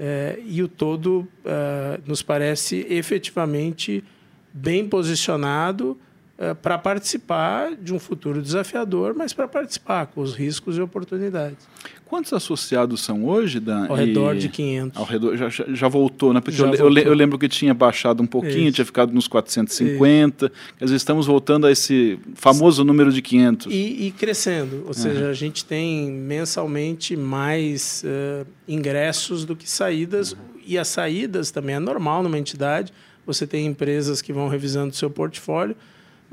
É, 0.00 0.38
e 0.42 0.62
o 0.62 0.66
todo 0.66 1.28
uh, 1.44 2.00
nos 2.06 2.22
parece 2.22 2.86
efetivamente 2.88 4.02
bem 4.50 4.88
posicionado 4.88 6.00
uh, 6.42 6.54
para 6.56 6.76
participar 6.76 7.76
de 7.76 7.94
um 7.94 7.98
futuro 7.98 8.42
desafiador, 8.42 9.14
mas 9.14 9.32
para 9.32 9.46
participar 9.46 10.06
com 10.06 10.20
os 10.20 10.34
riscos 10.34 10.76
e 10.76 10.80
oportunidades. 10.80 11.68
Quantos 12.12 12.30
associados 12.34 13.00
são 13.00 13.24
hoje, 13.24 13.58
Dan? 13.58 13.86
Ao 13.86 13.96
redor 13.96 14.36
e... 14.36 14.40
de 14.40 14.48
500. 14.50 15.00
Ao 15.00 15.06
redor, 15.06 15.34
já, 15.34 15.48
já 15.48 15.88
voltou, 15.88 16.34
né? 16.34 16.42
Porque 16.42 16.60
eu, 16.60 16.66
voltou. 16.66 16.98
eu, 16.98 17.14
lembro 17.14 17.38
que 17.38 17.48
tinha 17.48 17.72
baixado 17.72 18.22
um 18.22 18.26
pouquinho, 18.26 18.66
Isso. 18.66 18.74
tinha 18.74 18.84
ficado 18.84 19.14
nos 19.14 19.26
450. 19.26 20.44
Isso. 20.44 20.54
Quer 20.78 20.84
dizer, 20.84 20.96
estamos 20.96 21.26
voltando 21.26 21.66
a 21.66 21.72
esse 21.72 22.18
famoso 22.34 22.84
número 22.84 23.10
de 23.10 23.22
500. 23.22 23.72
E, 23.72 24.08
e 24.08 24.10
crescendo. 24.10 24.80
Ou 24.82 24.88
uhum. 24.88 24.92
seja, 24.92 25.30
a 25.30 25.32
gente 25.32 25.64
tem 25.64 26.10
mensalmente 26.10 27.16
mais 27.16 28.04
uh, 28.04 28.46
ingressos 28.68 29.46
do 29.46 29.56
que 29.56 29.66
saídas. 29.66 30.32
Uhum. 30.32 30.38
E 30.66 30.76
as 30.76 30.88
saídas 30.88 31.50
também 31.50 31.76
é 31.76 31.80
normal 31.80 32.22
numa 32.22 32.38
entidade. 32.38 32.92
Você 33.24 33.46
tem 33.46 33.64
empresas 33.64 34.20
que 34.20 34.34
vão 34.34 34.48
revisando 34.48 34.92
o 34.92 34.94
seu 34.94 35.08
portfólio. 35.08 35.74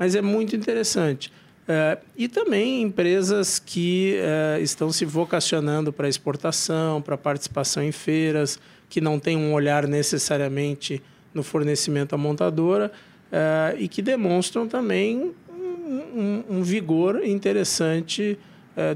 Mas 0.00 0.14
é 0.14 0.22
muito 0.22 0.56
interessante. 0.56 1.30
Uh, 1.68 2.00
e 2.16 2.26
também 2.26 2.80
empresas 2.80 3.58
que 3.58 4.18
uh, 4.18 4.62
estão 4.62 4.90
se 4.90 5.04
vocacionando 5.04 5.92
para 5.92 6.08
exportação, 6.08 7.02
para 7.02 7.18
participação 7.18 7.82
em 7.82 7.92
feiras, 7.92 8.58
que 8.88 8.98
não 8.98 9.20
têm 9.20 9.36
um 9.36 9.52
olhar 9.52 9.86
necessariamente 9.86 11.02
no 11.34 11.42
fornecimento 11.42 12.14
à 12.14 12.18
montadora 12.18 12.90
uh, 13.30 13.76
e 13.78 13.88
que 13.88 14.00
demonstram 14.00 14.66
também 14.66 15.32
um, 15.50 15.94
um, 15.94 16.44
um 16.48 16.62
vigor 16.62 17.22
interessante 17.22 18.38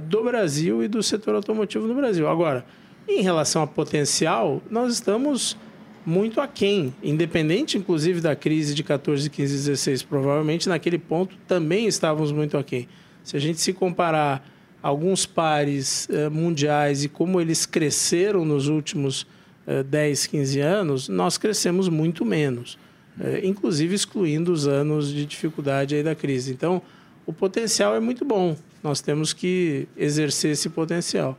do 0.08 0.22
Brasil 0.22 0.82
e 0.82 0.88
do 0.88 1.02
setor 1.02 1.34
automotivo 1.34 1.86
no 1.86 1.94
Brasil. 1.94 2.26
Agora, 2.26 2.64
em 3.06 3.20
relação 3.20 3.60
a 3.60 3.66
potencial, 3.66 4.62
nós 4.70 4.94
estamos 4.94 5.58
muito 6.04 6.40
aquém, 6.40 6.94
independente 7.02 7.78
inclusive 7.78 8.20
da 8.20 8.36
crise 8.36 8.74
de 8.74 8.82
14, 8.82 9.28
15, 9.30 9.54
16. 9.54 10.02
Provavelmente 10.02 10.68
naquele 10.68 10.98
ponto 10.98 11.36
também 11.48 11.86
estávamos 11.86 12.30
muito 12.30 12.56
aquém. 12.58 12.88
Se 13.22 13.36
a 13.36 13.40
gente 13.40 13.60
se 13.60 13.72
comparar 13.72 14.46
alguns 14.82 15.24
pares 15.24 16.06
eh, 16.10 16.28
mundiais 16.28 17.04
e 17.04 17.08
como 17.08 17.40
eles 17.40 17.64
cresceram 17.64 18.44
nos 18.44 18.68
últimos 18.68 19.26
eh, 19.66 19.82
10, 19.82 20.26
15 20.26 20.60
anos, 20.60 21.08
nós 21.08 21.38
crescemos 21.38 21.88
muito 21.88 22.22
menos, 22.22 22.78
eh, 23.18 23.40
inclusive 23.44 23.94
excluindo 23.94 24.52
os 24.52 24.66
anos 24.66 25.08
de 25.08 25.24
dificuldade 25.24 25.94
aí 25.94 26.02
da 26.02 26.14
crise. 26.14 26.52
Então, 26.52 26.82
o 27.24 27.32
potencial 27.32 27.94
é 27.94 28.00
muito 28.00 28.26
bom. 28.26 28.54
Nós 28.82 29.00
temos 29.00 29.32
que 29.32 29.88
exercer 29.96 30.50
esse 30.50 30.68
potencial 30.68 31.38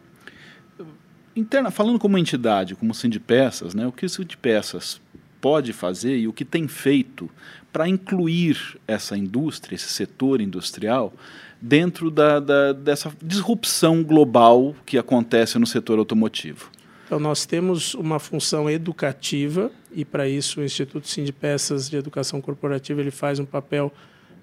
interna, 1.36 1.70
falando 1.70 2.00
como 2.00 2.18
entidade, 2.18 2.76
como 2.76 2.94
Sindipeças, 2.94 3.74
né, 3.74 3.86
o 3.86 3.92
que 3.92 4.06
o 4.06 4.10
Sindipeças 4.10 5.02
pode 5.42 5.74
fazer 5.74 6.18
e 6.18 6.28
o 6.28 6.34
que 6.34 6.46
tem 6.46 6.68
feito 6.68 7.30
para 7.72 7.88
incluir 7.88 8.58
essa 8.88 9.18
indústria, 9.18 9.76
esse 9.76 9.90
setor 9.90 10.40
industrial, 10.40 11.14
dentro 11.62 12.10
da, 12.10 12.40
da, 12.40 12.74
dessa 12.74 13.12
disrupção 13.22 14.04
global 14.04 14.76
que 14.86 14.98
acontece 14.98 15.60
no 15.60 15.68
setor 15.68 16.00
automotivo? 16.00 16.72
Então, 17.06 17.20
nós 17.20 17.46
temos 17.46 17.94
uma 17.94 18.18
função 18.18 18.70
educativa 18.70 19.72
e, 19.92 20.04
para 20.04 20.28
isso, 20.28 20.62
o 20.62 20.64
Instituto 20.64 21.08
Sindipeças 21.08 21.90
de 21.90 21.98
Educação 21.98 22.42
Corporativa 22.42 23.00
ele 23.00 23.12
faz 23.12 23.40
um 23.40 23.46
papel 23.46 23.94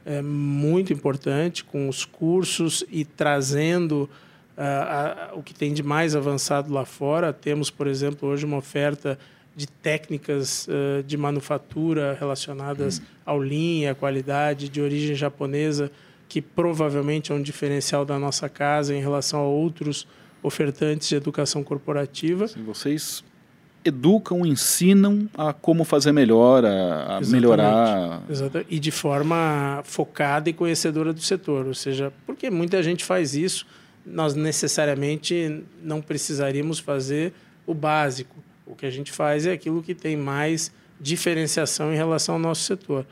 é, 0.05 0.23
muito 0.23 0.93
importante 0.93 1.65
com 1.65 1.89
os 1.89 2.05
cursos 2.05 2.85
e 2.91 3.05
trazendo 3.05 4.09
uh, 4.57 5.39
o 5.39 5.43
que 5.43 5.55
tem 5.55 5.73
de 5.73 5.83
mais 5.83 6.15
avançado 6.15 6.73
lá 6.73 6.85
fora. 6.85 7.33
Temos, 7.33 7.71
por 7.71 7.87
exemplo, 7.87 8.29
hoje 8.29 8.45
uma 8.45 8.57
oferta 8.57 9.19
de 9.55 9.67
técnicas 9.67 10.67
uh, 10.67 11.03
de 11.03 11.17
manufatura 11.17 12.17
relacionadas 12.19 12.99
hum. 12.99 13.03
ao 13.25 13.43
linha, 13.43 13.93
à 13.93 13.95
qualidade, 13.95 14.69
de 14.69 14.81
origem 14.81 15.15
japonesa, 15.15 15.91
que 16.29 16.41
provavelmente 16.41 17.33
é 17.33 17.35
um 17.35 17.43
diferencial 17.43 18.05
da 18.05 18.19
nossa 18.19 18.49
casa 18.49 18.95
em 18.95 19.01
relação 19.01 19.41
a 19.41 19.47
outros 19.47 20.07
ofertantes 20.43 21.09
de 21.09 21.17
educação 21.17 21.63
corporativa. 21.63 22.49
Sim, 22.49 22.65
vocês 22.65 23.23
educam, 23.85 24.47
ensinam 24.47 25.29
a 25.37 25.53
como 25.53 25.85
fazer 25.85 26.13
melhor, 26.13 26.65
a, 26.65 27.19
a 27.19 27.21
melhorar. 27.21 28.23
Exatamente. 28.29 28.75
E 28.75 28.79
de 28.79 28.91
forma 28.91 29.83
focada 29.85 30.49
e 30.49 30.53
conhecedora 30.53 31.13
do 31.13 31.21
setor. 31.21 31.67
Ou 31.67 31.75
seja, 31.75 32.13
porque 32.27 32.51
muita 32.51 32.83
gente 32.83 33.05
faz 33.05 33.35
isso, 33.35 33.67
nós 34.05 34.35
necessariamente 34.35 35.65
não 35.83 36.01
precisaríamos 36.01 36.79
fazer 36.79 37.33
o 37.67 37.75
básico. 37.75 38.37
O 38.67 38.75
que 38.75 38.87
a 38.87 38.91
gente 38.91 39.13
faz 39.13 39.47
é 39.47 39.53
aquilo 39.53 39.83
que 39.83 39.95
tem 39.95 40.17
mais 40.17 40.73
diferenciação 41.01 41.93
em 41.93 41.97
relação 41.97 42.37
ao 42.37 42.41
nosso 42.41 42.63
setor. 42.63 43.07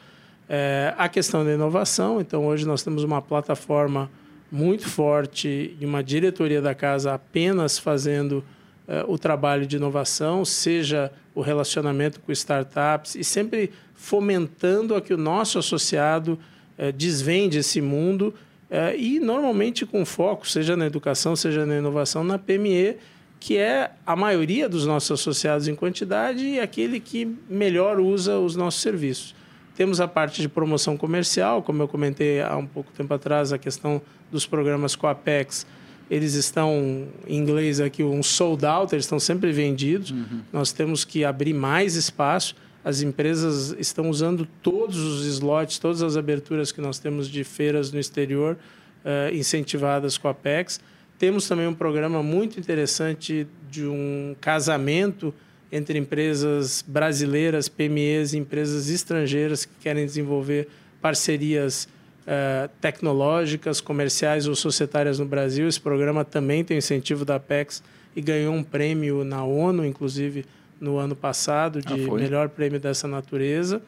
É, 0.48 0.94
a 0.98 1.08
questão 1.08 1.44
da 1.44 1.52
inovação, 1.52 2.20
então 2.20 2.44
hoje 2.46 2.66
nós 2.66 2.82
temos 2.82 3.04
uma 3.04 3.22
plataforma 3.22 4.10
muito 4.50 4.88
forte 4.88 5.76
e 5.80 5.86
uma 5.86 6.02
diretoria 6.02 6.60
da 6.60 6.74
casa 6.74 7.14
apenas 7.14 7.78
fazendo 7.78 8.44
uh, 8.88 9.12
o 9.12 9.16
trabalho 9.16 9.64
de 9.64 9.76
inovação, 9.76 10.44
seja 10.44 11.12
o 11.34 11.40
relacionamento 11.40 12.18
com 12.20 12.32
startups 12.32 13.14
e 13.14 13.22
sempre 13.22 13.70
fomentando 13.94 14.94
a 14.96 15.00
que 15.00 15.14
o 15.14 15.16
nosso 15.16 15.58
associado 15.58 16.38
uh, 16.76 16.92
desvende 16.92 17.58
esse 17.58 17.80
mundo 17.80 18.34
uh, 18.70 18.96
e 18.96 19.20
normalmente 19.20 19.84
com 19.84 20.04
foco, 20.04 20.48
seja 20.48 20.76
na 20.76 20.86
educação, 20.86 21.36
seja 21.36 21.66
na 21.66 21.76
inovação, 21.76 22.24
na 22.24 22.38
PME, 22.38 22.96
que 23.38 23.56
é 23.56 23.90
a 24.06 24.14
maioria 24.14 24.68
dos 24.68 24.86
nossos 24.86 25.10
associados 25.18 25.66
em 25.66 25.74
quantidade 25.74 26.44
e 26.44 26.60
aquele 26.60 27.00
que 27.00 27.36
melhor 27.48 27.98
usa 27.98 28.38
os 28.38 28.54
nossos 28.54 28.82
serviços. 28.82 29.34
Temos 29.74 30.00
a 30.00 30.06
parte 30.06 30.42
de 30.42 30.48
promoção 30.48 30.96
comercial, 30.96 31.62
como 31.62 31.82
eu 31.82 31.88
comentei 31.88 32.42
há 32.42 32.56
um 32.56 32.66
pouco 32.66 32.92
tempo 32.92 33.14
atrás, 33.14 33.52
a 33.52 33.58
questão 33.58 34.02
dos 34.30 34.44
programas 34.44 34.94
com 34.94 35.06
a 35.06 35.12
Apex, 35.12 35.66
eles 36.10 36.34
estão, 36.34 37.06
em 37.26 37.38
inglês 37.38 37.80
aqui, 37.80 38.02
um 38.02 38.22
sold 38.22 38.66
out, 38.66 38.92
eles 38.92 39.04
estão 39.04 39.20
sempre 39.20 39.52
vendidos. 39.52 40.10
Uhum. 40.10 40.40
Nós 40.52 40.72
temos 40.72 41.04
que 41.04 41.24
abrir 41.24 41.54
mais 41.54 41.94
espaço. 41.94 42.56
As 42.84 43.02
empresas 43.02 43.74
estão 43.78 44.08
usando 44.08 44.46
todos 44.62 44.96
os 44.98 45.26
slots, 45.26 45.78
todas 45.78 46.02
as 46.02 46.16
aberturas 46.16 46.72
que 46.72 46.80
nós 46.80 46.98
temos 46.98 47.28
de 47.28 47.44
feiras 47.44 47.92
no 47.92 48.00
exterior, 48.00 48.56
uh, 49.04 49.34
incentivadas 49.34 50.16
com 50.16 50.28
a 50.28 50.30
Apex. 50.30 50.80
Temos 51.18 51.46
também 51.46 51.66
um 51.66 51.74
programa 51.74 52.22
muito 52.22 52.58
interessante 52.58 53.46
de 53.70 53.86
um 53.86 54.34
casamento 54.40 55.34
entre 55.70 55.98
empresas 55.98 56.82
brasileiras, 56.86 57.68
PMEs 57.68 58.32
e 58.32 58.38
empresas 58.38 58.88
estrangeiras 58.88 59.64
que 59.64 59.72
querem 59.80 60.04
desenvolver 60.06 60.66
parcerias 61.00 61.86
uh, 62.22 62.68
tecnológicas, 62.80 63.80
comerciais 63.80 64.46
ou 64.48 64.54
societárias 64.54 65.18
no 65.18 65.26
Brasil. 65.26 65.68
Esse 65.68 65.80
programa 65.80 66.24
também 66.24 66.64
tem 66.64 66.78
incentivo 66.78 67.24
da 67.24 67.36
Apex 67.36 67.82
e 68.16 68.20
ganhou 68.20 68.54
um 68.54 68.62
prêmio 68.62 69.22
na 69.22 69.44
ONU, 69.44 69.84
inclusive 69.84 70.44
no 70.80 70.98
ano 70.98 71.14
passado, 71.14 71.80
de 71.80 71.92
ah, 71.92 72.14
melhor 72.14 72.48
prêmio 72.48 72.80
dessa 72.80 73.06
natureza. 73.06 73.82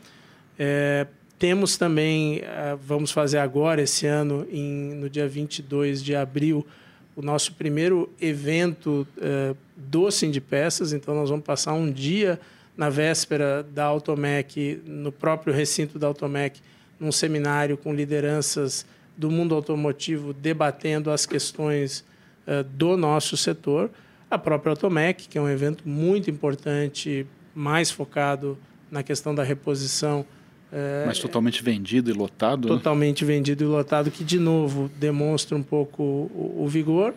É, 0.59 1.07
temos 1.43 1.77
também, 1.77 2.39
uh, 2.39 2.79
vamos 2.87 3.11
fazer 3.11 3.39
agora, 3.39 3.83
esse 3.83 4.07
ano, 4.07 4.47
em, 4.49 4.95
no 4.95 5.11
dia 5.11 5.27
22 5.27 6.01
de 6.01 6.15
abril, 6.15 6.65
o 7.17 7.21
nosso 7.21 7.55
primeiro 7.55 8.09
evento 8.21 9.05
uh, 9.19 9.57
do 9.77 10.07
Peças. 10.49 10.93
Então, 10.93 11.17
nós 11.17 11.31
vamos 11.31 11.45
passar 11.45 11.73
um 11.73 11.91
dia 11.91 12.39
na 12.77 12.89
véspera 12.89 13.63
da 13.63 13.87
Automec, 13.87 14.81
no 14.87 15.11
próprio 15.11 15.53
recinto 15.53 15.99
da 15.99 16.07
Automec, 16.07 16.61
num 17.01 17.11
seminário 17.11 17.77
com 17.77 17.93
lideranças 17.93 18.87
do 19.17 19.29
mundo 19.29 19.55
automotivo 19.55 20.33
debatendo 20.33 21.11
as 21.11 21.27
questões 21.27 22.05
uh, 22.47 22.63
do 22.63 22.97
nosso 22.97 23.37
setor. 23.37 23.91
A 24.33 24.39
própria 24.39 24.71
Automec, 24.71 25.29
que 25.29 25.37
é 25.37 25.41
um 25.43 25.49
evento 25.49 25.87
muito 25.87 26.31
importante, 26.31 27.27
mais 27.55 27.91
focado 27.91 28.57
na 28.91 29.03
questão 29.03 29.35
da 29.35 29.43
reposição. 29.43 30.25
Uh, 30.73 31.07
Mas 31.07 31.19
totalmente 31.19 31.63
vendido 31.63 32.09
e 32.09 32.15
lotado? 32.15 32.67
Né? 32.67 32.75
Totalmente 32.75 33.27
né? 33.27 33.35
vendido 33.35 33.63
e 33.63 33.67
lotado, 33.67 34.11
que, 34.11 34.25
de 34.25 34.39
novo, 34.39 34.91
demonstra 34.99 35.55
um 35.55 35.63
pouco 35.63 36.03
o, 36.03 36.63
o 36.65 36.67
vigor. 36.67 37.13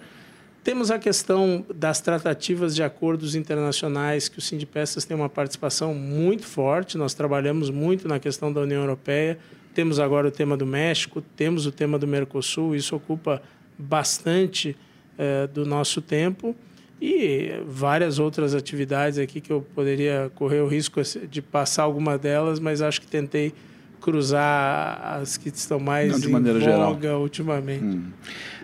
Temos 0.62 0.92
a 0.92 1.00
questão 1.00 1.66
das 1.74 2.02
tratativas 2.02 2.76
de 2.76 2.84
acordos 2.84 3.34
internacionais, 3.34 4.28
que 4.28 4.40
o 4.40 4.42
Sindipeças 4.42 5.06
tem 5.06 5.16
uma 5.16 5.30
participação 5.30 5.94
muito 5.94 6.46
forte. 6.46 6.98
Nós 6.98 7.14
trabalhamos 7.14 7.70
muito 7.70 8.10
na 8.10 8.20
questão 8.20 8.52
da 8.52 8.60
União 8.60 8.82
Europeia, 8.82 9.40
temos 9.74 10.00
agora 10.00 10.28
o 10.28 10.32
tema 10.32 10.58
do 10.58 10.66
México, 10.66 11.22
temos 11.22 11.66
o 11.66 11.72
tema 11.72 11.98
do 11.98 12.06
Mercosul, 12.06 12.76
isso 12.76 12.94
ocupa 12.94 13.42
bastante 13.78 14.76
eh, 15.18 15.48
do 15.48 15.66
nosso 15.66 16.02
tempo 16.02 16.54
e 17.02 17.62
várias 17.68 18.20
outras 18.20 18.54
atividades 18.54 19.20
aqui 19.20 19.42
que 19.42 19.52
eu 19.52 19.66
poderia 19.76 20.32
correr 20.36 20.62
o 20.62 20.68
risco 20.68 21.02
de 21.30 21.42
passar 21.42 21.84
alguma 21.84 22.18
delas, 22.18 22.60
mas 22.60 22.82
acho 22.82 23.02
que 23.02 23.08
tentei 23.08 23.54
cruzar 24.00 25.18
as 25.20 25.36
que 25.38 25.50
estão 25.50 25.80
mais 25.80 26.12
Não, 26.12 26.20
de 26.20 26.28
em 26.28 26.32
voga 26.32 26.60
geral. 26.60 27.22
ultimamente. 27.22 27.84
Hum. 27.84 28.04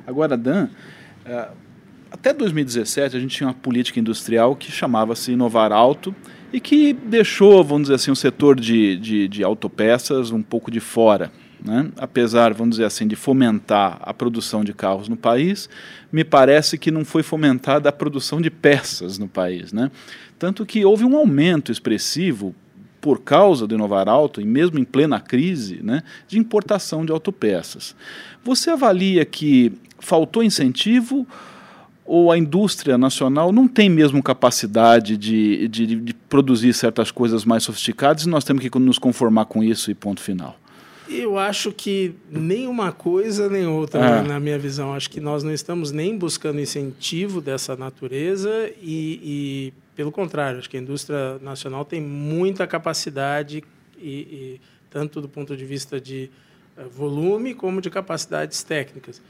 Agora, 0.06 0.38
Dan, 0.38 0.70
eh, 1.26 1.48
até 2.12 2.34
2017 2.34 3.17
a 3.17 3.20
gente 3.20 3.36
tinha 3.36 3.48
uma 3.48 3.54
política 3.54 4.00
industrial 4.00 4.56
que 4.56 4.72
chamava-se 4.72 5.32
Inovar 5.32 5.72
Alto, 5.72 6.15
e 6.54 6.60
que 6.60 6.94
deixou, 6.94 7.63
vamos 7.63 7.84
dizer 7.84 7.96
assim, 7.96 8.12
o 8.12 8.15
setor 8.15 8.60
de, 8.60 8.98
de, 8.98 9.28
de 9.28 9.44
autopeças 9.44 10.32
um 10.32 10.41
pouco 10.41 10.70
de 10.70 10.80
fora. 10.80 11.32
Né? 11.63 11.91
Apesar, 11.97 12.54
vamos 12.54 12.76
dizer 12.76 12.86
assim, 12.86 13.08
de 13.08 13.15
fomentar 13.15 14.00
a 14.02 14.13
produção 14.13 14.63
de 14.63 14.74
carros 14.74 15.08
no 15.08 15.15
país, 15.15 15.69
me 16.12 16.24
parece 16.24 16.78
que 16.78 16.89
não 16.89 17.06
foi 17.06 17.24
fomentada 17.24 17.89
a 17.89 17.91
produção 17.91 18.41
de 18.41 18.50
peças 18.50 19.17
no 19.17 19.28
país. 19.28 19.71
Né? 19.71 19.91
Tanto 20.39 20.65
que 20.65 20.84
houve 20.84 21.06
um 21.06 21.15
aumento 21.15 21.71
expressivo 21.71 22.56
por 23.02 23.21
causa 23.21 23.65
do 23.65 23.74
Inovar 23.74 24.08
Auto, 24.08 24.39
e 24.39 24.45
mesmo 24.45 24.78
em 24.78 24.84
plena 24.84 25.19
crise, 25.19 25.80
né, 25.82 26.04
de 26.28 26.38
importação 26.38 27.04
de 27.04 27.12
autopeças. 27.12 27.95
Você 28.43 28.69
avalia 28.69 29.26
que 29.26 29.74
faltou 30.00 30.43
incentivo 30.43 31.28
ou 32.06 32.32
a 32.32 32.38
indústria 32.38 32.97
nacional 32.97 33.52
não 33.52 33.67
tem 33.67 33.89
mesmo 33.89 34.21
capacidade 34.21 35.17
de, 35.17 35.67
de, 35.67 35.95
de, 35.95 36.13
produzir 36.13 36.74
certas 36.74 37.10
coisas 37.10 37.45
mais 37.45 37.63
sofisticadas 37.63 38.24
e 38.24 38.30
nós 38.30 38.43
temos 38.43 38.62
que 38.67 38.80
nos 38.80 39.00
conformar 39.00 39.45
com 39.45 39.63
isso 39.63 39.89
e 39.89 39.95
ponto 39.95 40.21
final? 40.21 40.58
Eu 41.13 41.38
acho 41.38 41.71
que 41.71 42.15
nem 42.30 42.67
uma 42.67 42.91
coisa 42.91 43.50
nem 43.50 43.67
outra, 43.67 44.00
é. 44.00 44.21
na 44.21 44.39
minha 44.39 44.58
visão. 44.58 44.93
Acho 44.93 45.10
que 45.10 45.19
nós 45.19 45.43
não 45.43 45.54
estamos 45.54 45.91
nem 45.91 46.17
buscando 46.17 46.60
incentivo 46.60 47.41
dessa 47.41 47.76
natureza 47.76 48.71
e, 48.82 49.19
e 49.24 49.74
pelo 49.95 50.12
contrário, 50.12 50.60
acho 50.60 50.69
que 50.69 50.78
a 50.78 50.80
indústria 50.80 51.38
nacional 51.39 51.84
tem 51.84 52.02
muita 52.02 52.65
capacidade, 52.65 53.63
e, 53.97 54.10
e 54.10 54.62
tanto 54.89 55.21
do 55.21 55.30
ponto 55.30 55.56
de 55.56 55.65
vista 55.65 56.00
de 56.00 56.30
uh, 56.78 56.89
volume 56.89 57.54
como 57.54 57.82
de 57.82 57.89
capacidades 57.89 58.63
técnicas. 58.63 59.21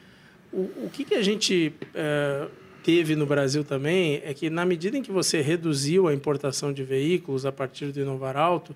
O, 0.53 0.61
o 0.85 0.89
que, 0.91 1.03
que 1.03 1.15
a 1.15 1.21
gente 1.21 1.73
uh, 1.81 2.49
teve 2.83 3.15
no 3.15 3.25
Brasil 3.25 3.63
também 3.63 4.21
é 4.23 4.33
que, 4.33 4.49
na 4.49 4.65
medida 4.65 4.97
em 4.97 5.01
que 5.01 5.11
você 5.11 5.41
reduziu 5.41 6.07
a 6.07 6.13
importação 6.13 6.71
de 6.71 6.83
veículos 6.83 7.45
a 7.45 7.51
partir 7.51 7.87
do 7.87 7.99
Inovar 7.99 8.37
Alto, 8.37 8.75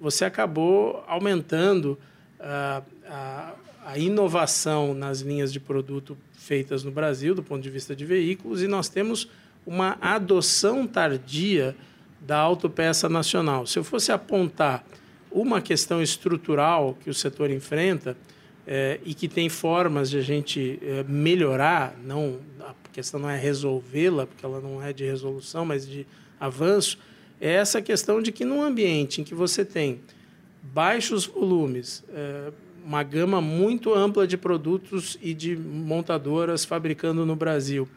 você 0.00 0.24
acabou 0.24 1.04
aumentando 1.06 1.98
a, 3.08 3.54
a 3.86 3.98
inovação 3.98 4.94
nas 4.94 5.20
linhas 5.20 5.52
de 5.52 5.60
produto 5.60 6.16
feitas 6.32 6.84
no 6.84 6.90
Brasil, 6.90 7.34
do 7.34 7.42
ponto 7.42 7.62
de 7.62 7.70
vista 7.70 7.96
de 7.96 8.04
veículos, 8.04 8.62
e 8.62 8.68
nós 8.68 8.88
temos 8.88 9.28
uma 9.66 9.96
adoção 10.00 10.86
tardia 10.86 11.74
da 12.20 12.38
autopeça 12.38 13.08
nacional. 13.08 13.66
Se 13.66 13.78
eu 13.78 13.84
fosse 13.84 14.12
apontar 14.12 14.84
uma 15.30 15.60
questão 15.60 16.02
estrutural 16.02 16.96
que 17.02 17.10
o 17.10 17.14
setor 17.14 17.50
enfrenta, 17.50 18.16
é, 18.66 18.98
e 19.04 19.14
que 19.14 19.28
tem 19.28 19.48
formas 19.48 20.10
de 20.10 20.18
a 20.18 20.22
gente 20.22 20.78
é, 20.82 21.04
melhorar, 21.04 21.94
não 22.02 22.38
a 22.60 22.74
questão 22.92 23.20
não 23.20 23.28
é 23.28 23.38
resolvê-la, 23.38 24.26
porque 24.26 24.44
ela 24.44 24.60
não 24.60 24.82
é 24.82 24.92
de 24.92 25.04
resolução, 25.04 25.64
mas 25.64 25.86
de 25.86 26.06
avanço, 26.40 26.98
é 27.40 27.52
essa 27.52 27.82
questão 27.82 28.22
de 28.22 28.32
que 28.32 28.44
num 28.44 28.62
ambiente 28.62 29.20
em 29.20 29.24
que 29.24 29.34
você 29.34 29.64
tem 29.64 30.00
baixos 30.72 31.26
volumes, 31.26 32.02
é, 32.12 32.52
uma 32.84 33.02
gama 33.02 33.40
muito 33.40 33.94
ampla 33.94 34.26
de 34.26 34.36
produtos 34.36 35.18
e 35.22 35.34
de 35.34 35.56
montadoras 35.56 36.64
fabricando 36.64 37.24
no 37.24 37.36
Brasil, 37.36 37.88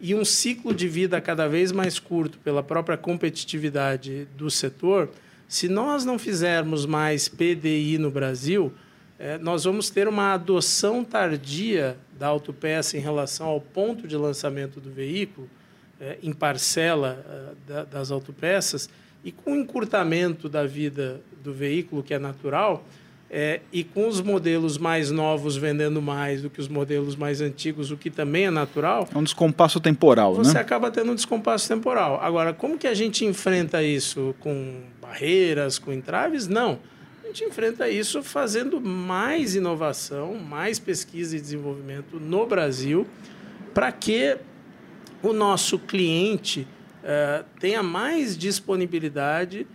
e 0.00 0.14
um 0.14 0.24
ciclo 0.24 0.74
de 0.74 0.88
vida 0.88 1.20
cada 1.20 1.48
vez 1.48 1.72
mais 1.72 1.98
curto 1.98 2.38
pela 2.38 2.62
própria 2.62 2.96
competitividade 2.96 4.26
do 4.36 4.50
setor, 4.50 5.08
se 5.48 5.68
nós 5.68 6.04
não 6.04 6.18
fizermos 6.18 6.84
mais 6.84 7.28
PDI 7.28 7.96
no 7.98 8.10
Brasil, 8.10 8.72
é, 9.18 9.38
nós 9.38 9.64
vamos 9.64 9.90
ter 9.90 10.08
uma 10.08 10.34
adoção 10.34 11.04
tardia 11.04 11.96
da 12.18 12.26
autopeça 12.26 12.96
em 12.96 13.00
relação 13.00 13.46
ao 13.46 13.60
ponto 13.60 14.06
de 14.08 14.16
lançamento 14.16 14.80
do 14.80 14.90
veículo, 14.90 15.48
é, 16.00 16.18
em 16.22 16.32
parcela 16.32 17.24
é, 17.68 17.72
da, 17.72 17.84
das 17.84 18.10
autopeças, 18.10 18.88
e 19.24 19.32
com 19.32 19.52
o 19.52 19.56
encurtamento 19.56 20.48
da 20.48 20.66
vida 20.66 21.20
do 21.44 21.52
veículo, 21.52 22.02
que 22.02 22.14
é 22.14 22.18
natural, 22.18 22.82
é, 23.30 23.60
e 23.72 23.84
com 23.84 24.08
os 24.08 24.20
modelos 24.20 24.78
mais 24.78 25.10
novos 25.10 25.56
vendendo 25.56 26.00
mais 26.00 26.42
do 26.42 26.48
que 26.48 26.60
os 26.60 26.68
modelos 26.68 27.16
mais 27.16 27.40
antigos, 27.40 27.90
o 27.90 27.96
que 27.96 28.08
também 28.10 28.46
é 28.46 28.50
natural. 28.50 29.08
É 29.12 29.18
um 29.18 29.22
descompasso 29.22 29.78
temporal, 29.80 30.34
você 30.34 30.54
né? 30.54 30.60
acaba 30.60 30.90
tendo 30.90 31.12
um 31.12 31.14
descompasso 31.14 31.68
temporal. 31.68 32.18
Agora, 32.22 32.52
como 32.52 32.78
que 32.78 32.86
a 32.86 32.94
gente 32.94 33.24
enfrenta 33.24 33.82
isso? 33.82 34.34
Com 34.40 34.82
barreiras, 35.02 35.78
com 35.78 35.92
entraves? 35.92 36.48
Não. 36.48 36.78
A 37.22 37.26
gente 37.26 37.44
enfrenta 37.44 37.88
isso 37.88 38.22
fazendo 38.22 38.80
mais 38.80 39.54
inovação, 39.54 40.36
mais 40.36 40.78
pesquisa 40.78 41.36
e 41.36 41.40
desenvolvimento 41.40 42.20
no 42.20 42.46
Brasil, 42.46 43.06
para 43.72 43.90
que 43.90 44.36
o 45.22 45.32
nosso 45.32 45.78
cliente 45.78 46.68
uh, 47.02 47.44
tenha 47.58 47.82
mais 47.82 48.38
disponibilidade 48.38 49.66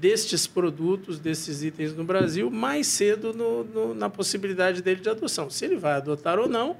destes 0.00 0.46
produtos, 0.46 1.18
desses 1.18 1.62
itens 1.62 1.94
no 1.94 2.04
Brasil, 2.04 2.50
mais 2.50 2.86
cedo 2.86 3.32
no, 3.32 3.64
no, 3.64 3.94
na 3.94 4.10
possibilidade 4.10 4.82
dele 4.82 5.00
de 5.00 5.08
adoção. 5.08 5.48
Se 5.48 5.64
ele 5.64 5.76
vai 5.76 5.94
adotar 5.94 6.38
ou 6.38 6.48
não, 6.48 6.76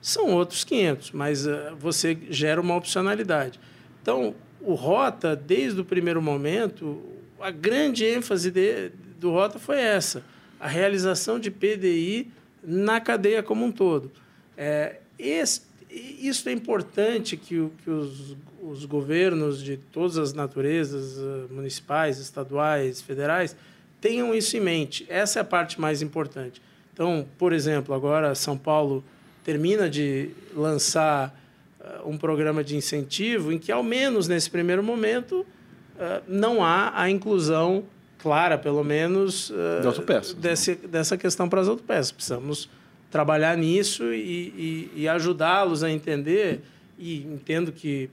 são 0.00 0.30
outros 0.30 0.64
500, 0.64 1.12
mas 1.12 1.46
uh, 1.46 1.76
você 1.78 2.16
gera 2.30 2.60
uma 2.60 2.76
opcionalidade. 2.76 3.58
Então, 4.00 4.34
o 4.60 4.74
Rota, 4.74 5.34
desde 5.34 5.80
o 5.80 5.84
primeiro 5.84 6.22
momento, 6.22 7.02
a 7.40 7.50
grande 7.50 8.04
ênfase 8.04 8.50
de, 8.50 8.90
do 9.18 9.30
Rota 9.30 9.58
foi 9.58 9.78
essa, 9.78 10.24
a 10.58 10.68
realização 10.68 11.38
de 11.38 11.50
PDI 11.50 12.30
na 12.62 13.00
cadeia 13.00 13.42
como 13.42 13.64
um 13.64 13.72
todo. 13.72 14.10
É, 14.56 15.00
esse, 15.18 15.62
isso 15.90 16.48
é 16.48 16.52
importante 16.52 17.36
que, 17.36 17.68
que 17.82 17.90
os, 17.90 18.36
os 18.62 18.84
governos 18.84 19.62
de 19.62 19.76
todas 19.76 20.18
as 20.18 20.32
naturezas, 20.32 21.18
eh, 21.18 21.52
municipais, 21.52 22.18
estaduais, 22.18 23.00
federais, 23.00 23.56
tenham 24.00 24.34
isso 24.34 24.56
em 24.56 24.60
mente. 24.60 25.06
Essa 25.08 25.40
é 25.40 25.42
a 25.42 25.44
parte 25.44 25.80
mais 25.80 26.02
importante. 26.02 26.60
Então, 26.92 27.26
por 27.38 27.52
exemplo, 27.52 27.94
agora 27.94 28.34
São 28.34 28.56
Paulo 28.56 29.02
termina 29.44 29.88
de 29.88 30.30
lançar 30.54 31.34
uh, 31.80 32.08
um 32.08 32.18
programa 32.18 32.62
de 32.62 32.76
incentivo 32.76 33.52
em 33.52 33.58
que, 33.58 33.72
ao 33.72 33.82
menos 33.82 34.28
nesse 34.28 34.50
primeiro 34.50 34.82
momento, 34.82 35.40
uh, 35.40 36.22
não 36.28 36.62
há 36.62 36.92
a 36.94 37.10
inclusão 37.10 37.84
clara, 38.18 38.58
pelo 38.58 38.84
menos, 38.84 39.50
uh, 39.50 39.54
de 39.82 40.34
desse, 40.34 40.74
dessa 40.74 41.16
questão 41.16 41.48
para 41.48 41.60
as 41.62 41.68
autopeças. 41.68 42.12
Precisamos 42.12 42.68
trabalhar 43.10 43.56
nisso 43.56 44.12
e, 44.12 44.90
e, 44.94 45.02
e 45.02 45.08
ajudá-los 45.08 45.82
a 45.82 45.90
entender. 45.90 46.60
E 46.98 47.22
entendo 47.22 47.72
que 47.72 48.10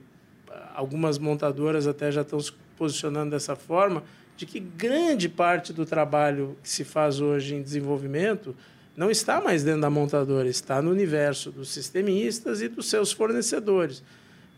algumas 0.74 1.18
montadoras 1.18 1.86
até 1.86 2.10
já 2.10 2.22
estão 2.22 2.40
se 2.40 2.52
posicionando 2.76 3.30
dessa 3.30 3.56
forma, 3.56 4.02
de 4.36 4.46
que 4.46 4.60
grande 4.60 5.28
parte 5.28 5.72
do 5.72 5.84
trabalho 5.84 6.56
que 6.62 6.68
se 6.68 6.84
faz 6.84 7.20
hoje 7.20 7.56
em 7.56 7.62
desenvolvimento 7.62 8.54
não 8.96 9.10
está 9.10 9.40
mais 9.40 9.62
dentro 9.62 9.82
da 9.82 9.90
montadora, 9.90 10.48
está 10.48 10.82
no 10.82 10.90
universo 10.90 11.50
dos 11.50 11.70
sistemistas 11.70 12.60
e 12.62 12.68
dos 12.68 12.88
seus 12.88 13.12
fornecedores. 13.12 14.02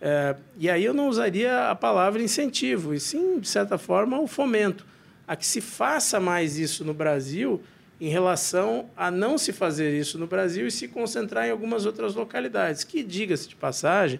É, 0.00 0.34
e 0.58 0.70
aí 0.70 0.82
eu 0.82 0.94
não 0.94 1.08
usaria 1.08 1.68
a 1.68 1.74
palavra 1.74 2.22
incentivo, 2.22 2.94
e 2.94 3.00
sim, 3.00 3.38
de 3.38 3.46
certa 3.46 3.76
forma, 3.76 4.18
o 4.18 4.26
fomento. 4.26 4.86
A 5.28 5.36
que 5.36 5.46
se 5.46 5.60
faça 5.60 6.18
mais 6.18 6.58
isso 6.58 6.84
no 6.84 6.94
Brasil 6.94 7.62
em 8.00 8.08
relação 8.08 8.88
a 8.96 9.10
não 9.10 9.36
se 9.36 9.52
fazer 9.52 9.92
isso 9.98 10.18
no 10.18 10.26
Brasil 10.26 10.66
e 10.66 10.70
se 10.70 10.88
concentrar 10.88 11.46
em 11.46 11.50
algumas 11.50 11.84
outras 11.84 12.14
localidades, 12.14 12.82
que, 12.82 13.02
diga-se 13.02 13.46
de 13.46 13.56
passagem, 13.56 14.18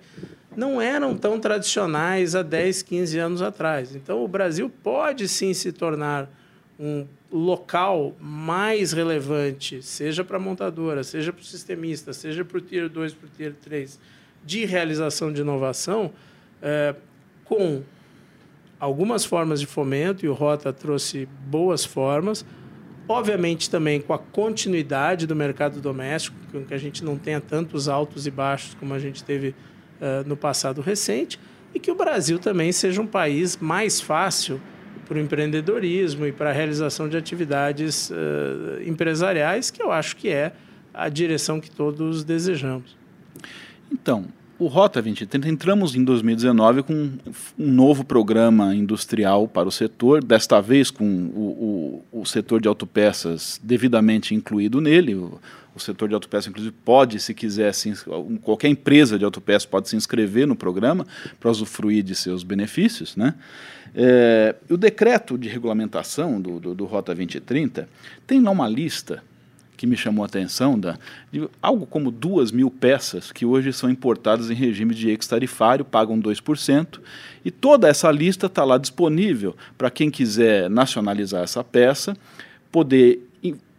não 0.61 0.79
eram 0.79 1.17
tão 1.17 1.41
tradicionais 1.41 2.35
há 2.35 2.43
10, 2.43 2.83
15 2.83 3.19
anos 3.19 3.41
atrás. 3.41 3.97
Então, 3.97 4.23
o 4.23 4.29
Brasil 4.29 4.71
pode 4.83 5.27
sim 5.27 5.55
se 5.55 5.73
tornar 5.73 6.31
um 6.79 7.07
local 7.33 8.15
mais 8.21 8.93
relevante, 8.93 9.83
seja 9.83 10.23
para 10.23 10.37
a 10.37 10.41
montadora, 10.41 11.03
seja 11.03 11.33
para 11.33 11.41
o 11.41 11.45
sistemista, 11.45 12.13
seja 12.13 12.45
para 12.45 12.59
o 12.59 12.61
Tier 12.61 12.91
2, 12.91 13.15
para 13.15 13.27
o 13.27 13.31
Tier 13.31 13.55
3, 13.55 13.99
de 14.45 14.67
realização 14.67 15.33
de 15.33 15.41
inovação, 15.41 16.13
é, 16.61 16.95
com 17.47 17.83
algumas 18.79 19.25
formas 19.25 19.61
de 19.61 19.67
fomento, 19.67 20.27
e 20.27 20.29
o 20.29 20.35
Rota 20.35 20.75
trouxe 20.75 21.27
boas 21.47 21.87
formas, 21.87 22.45
Obviamente, 23.09 23.69
também 23.69 24.01
com 24.01 24.13
a 24.13 24.19
continuidade 24.19 25.27
do 25.27 25.35
mercado 25.35 25.81
doméstico, 25.81 26.37
com 26.53 26.65
que 26.65 26.73
a 26.73 26.79
gente 26.79 27.05
não 27.05 27.19
tenha 27.19 27.41
tantos 27.41 27.89
altos 27.89 28.25
e 28.25 28.31
baixos 28.31 28.75
como 28.75 28.95
a 28.95 29.01
gente 29.01 29.25
teve 29.25 29.53
uh, 30.01 30.29
no 30.29 30.37
passado 30.37 30.81
recente, 30.81 31.39
e 31.75 31.79
que 31.79 31.91
o 31.91 31.95
Brasil 31.95 32.39
também 32.39 32.73
seja 32.73 33.01
um 33.01 33.07
país 33.07 33.57
mais 33.57 34.01
fácil 34.01 34.61
para 35.07 35.19
o 35.19 35.21
empreendedorismo 35.21 36.27
e 36.27 36.33
para 36.33 36.51
a 36.51 36.53
realização 36.53 37.09
de 37.09 37.17
atividades 37.17 38.11
uh, 38.11 38.83
empresariais, 38.87 39.71
que 39.71 39.83
eu 39.83 39.91
acho 39.91 40.17
que 40.17 40.29
é 40.29 40.53
a 40.95 41.09
direção 41.09 41.61
que 41.61 41.71
todos 41.71 42.25
desejamos. 42.25 42.97
Então, 43.91 44.27
o 44.61 44.67
Rota 44.67 45.01
2030, 45.01 45.49
entramos 45.49 45.95
em 45.97 46.05
2019 46.05 46.83
com 46.83 46.93
um 47.59 47.73
novo 47.73 48.05
programa 48.05 48.75
industrial 48.75 49.49
para 49.49 49.67
o 49.67 49.73
setor, 49.73 50.23
desta 50.23 50.61
vez 50.61 50.91
com 50.91 51.05
o, 51.05 52.05
o, 52.13 52.21
o 52.21 52.27
setor 52.27 52.61
de 52.61 52.69
autopeças 52.69 53.59
devidamente 53.65 54.35
incluído 54.35 54.81
nele. 54.81 55.15
O, 55.15 55.41
o 55.81 55.85
setor 55.85 56.09
de 56.09 56.15
autopeças, 56.15 56.47
inclusive, 56.47 56.75
pode, 56.85 57.19
se 57.19 57.35
quiser, 57.35 57.73
se, 57.73 57.93
qualquer 58.43 58.69
empresa 58.69 59.19
de 59.19 59.25
autopeças 59.25 59.67
pode 59.67 59.89
se 59.89 59.97
inscrever 59.97 60.47
no 60.47 60.55
programa 60.55 61.07
para 61.39 61.51
usufruir 61.51 62.03
de 62.03 62.15
seus 62.15 62.43
benefícios. 62.43 63.17
Né? 63.17 63.35
É, 63.95 64.55
o 64.69 64.77
decreto 64.77 65.37
de 65.37 65.49
regulamentação 65.49 66.41
do, 66.41 66.61
do, 66.61 66.75
do 66.75 66.85
Rota 66.85 67.15
2030 67.15 67.89
tem 68.27 68.41
lá 68.41 68.51
uma 68.51 68.69
lista 68.69 69.23
que 69.77 69.87
me 69.87 69.97
chamou 69.97 70.23
a 70.23 70.27
atenção, 70.27 70.79
da, 70.79 70.99
de 71.33 71.49
algo 71.63 71.87
como 71.87 72.11
duas 72.11 72.53
mil 72.53 72.71
peças 72.71 73.33
que 73.33 73.47
hoje 73.47 73.73
são 73.73 73.89
importadas 73.89 74.51
em 74.51 74.55
regime 74.55 74.95
de 74.95 75.09
ex-tarifário, 75.09 75.87
pagam 75.87 76.21
2%, 76.21 77.01
e 77.43 77.51
toda 77.51 77.89
essa 77.89 78.11
lista 78.13 78.45
está 78.45 78.63
lá 78.63 78.77
disponível 78.77 79.57
para 79.79 79.91
quem 79.91 80.11
quiser 80.11 80.69
nacionalizar 80.69 81.43
essa 81.43 81.65
peça, 81.65 82.15
poder 82.71 83.27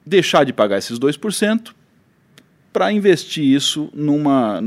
deixar 0.06 0.44
de 0.44 0.52
pagar 0.52 0.78
esses 0.78 0.98
2% 1.00 1.72
para 2.71 2.91
investir 2.91 3.43
isso 3.43 3.89
numa 3.93 4.62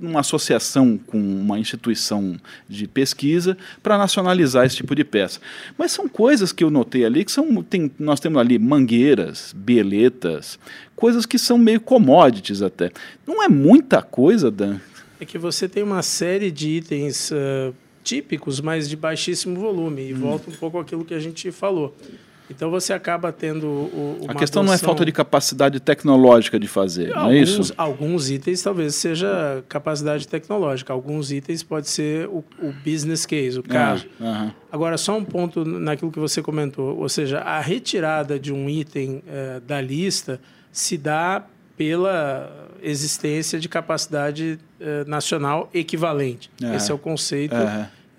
uma 0.00 0.20
associação 0.20 0.98
com 0.98 1.18
uma 1.18 1.58
instituição 1.58 2.40
de 2.68 2.88
pesquisa 2.88 3.56
para 3.82 3.98
nacionalizar 3.98 4.64
esse 4.64 4.76
tipo 4.76 4.94
de 4.94 5.04
peça. 5.04 5.40
Mas 5.76 5.92
são 5.92 6.08
coisas 6.08 6.52
que 6.52 6.64
eu 6.64 6.70
notei 6.70 7.04
ali 7.04 7.24
que 7.24 7.30
são 7.30 7.62
tem, 7.62 7.90
nós 7.98 8.18
temos 8.18 8.40
ali 8.40 8.58
mangueiras, 8.58 9.52
bieletas, 9.54 10.58
coisas 10.96 11.26
que 11.26 11.38
são 11.38 11.58
meio 11.58 11.80
commodities 11.80 12.62
até. 12.62 12.90
Não 13.26 13.42
é 13.42 13.48
muita 13.48 14.00
coisa, 14.00 14.50
Dan? 14.50 14.80
É 15.20 15.24
que 15.26 15.36
você 15.36 15.68
tem 15.68 15.82
uma 15.82 16.02
série 16.02 16.50
de 16.50 16.70
itens 16.70 17.30
uh, 17.30 17.74
típicos, 18.02 18.60
mas 18.60 18.88
de 18.88 18.96
baixíssimo 18.96 19.60
volume 19.60 20.08
e 20.08 20.14
hum. 20.14 20.18
volta 20.18 20.50
um 20.50 20.54
pouco 20.54 20.78
àquilo 20.78 21.04
que 21.04 21.12
a 21.12 21.20
gente 21.20 21.50
falou. 21.50 21.94
Então 22.50 22.70
você 22.70 22.92
acaba 22.92 23.32
tendo 23.32 23.66
o, 23.66 24.26
a 24.28 24.34
questão 24.34 24.62
não 24.62 24.72
é 24.72 24.78
falta 24.78 25.04
de 25.04 25.12
capacidade 25.12 25.78
tecnológica 25.78 26.58
de 26.58 26.66
fazer, 26.66 27.10
não 27.10 27.20
alguns, 27.22 27.32
é 27.32 27.38
isso? 27.38 27.74
Alguns 27.76 28.30
itens 28.30 28.60
talvez 28.62 28.94
seja 28.96 29.62
capacidade 29.68 30.26
tecnológica, 30.26 30.92
alguns 30.92 31.30
itens 31.30 31.62
pode 31.62 31.88
ser 31.88 32.26
o, 32.26 32.44
o 32.58 32.72
business 32.84 33.24
case, 33.24 33.58
o 33.58 33.62
caso. 33.62 34.06
Ah, 34.20 34.50
Agora 34.72 34.98
só 34.98 35.16
um 35.16 35.24
ponto 35.24 35.64
naquilo 35.64 36.10
que 36.10 36.18
você 36.18 36.42
comentou, 36.42 36.98
ou 36.98 37.08
seja, 37.08 37.38
a 37.38 37.60
retirada 37.60 38.38
de 38.38 38.52
um 38.52 38.68
item 38.68 39.22
eh, 39.28 39.60
da 39.66 39.80
lista 39.80 40.40
se 40.72 40.98
dá 40.98 41.44
pela 41.76 42.68
existência 42.82 43.58
de 43.58 43.68
capacidade 43.68 44.58
eh, 44.80 45.04
nacional 45.06 45.70
equivalente. 45.72 46.50
Esse 46.74 46.90
é 46.90 46.94
o 46.94 46.98
conceito. 46.98 47.54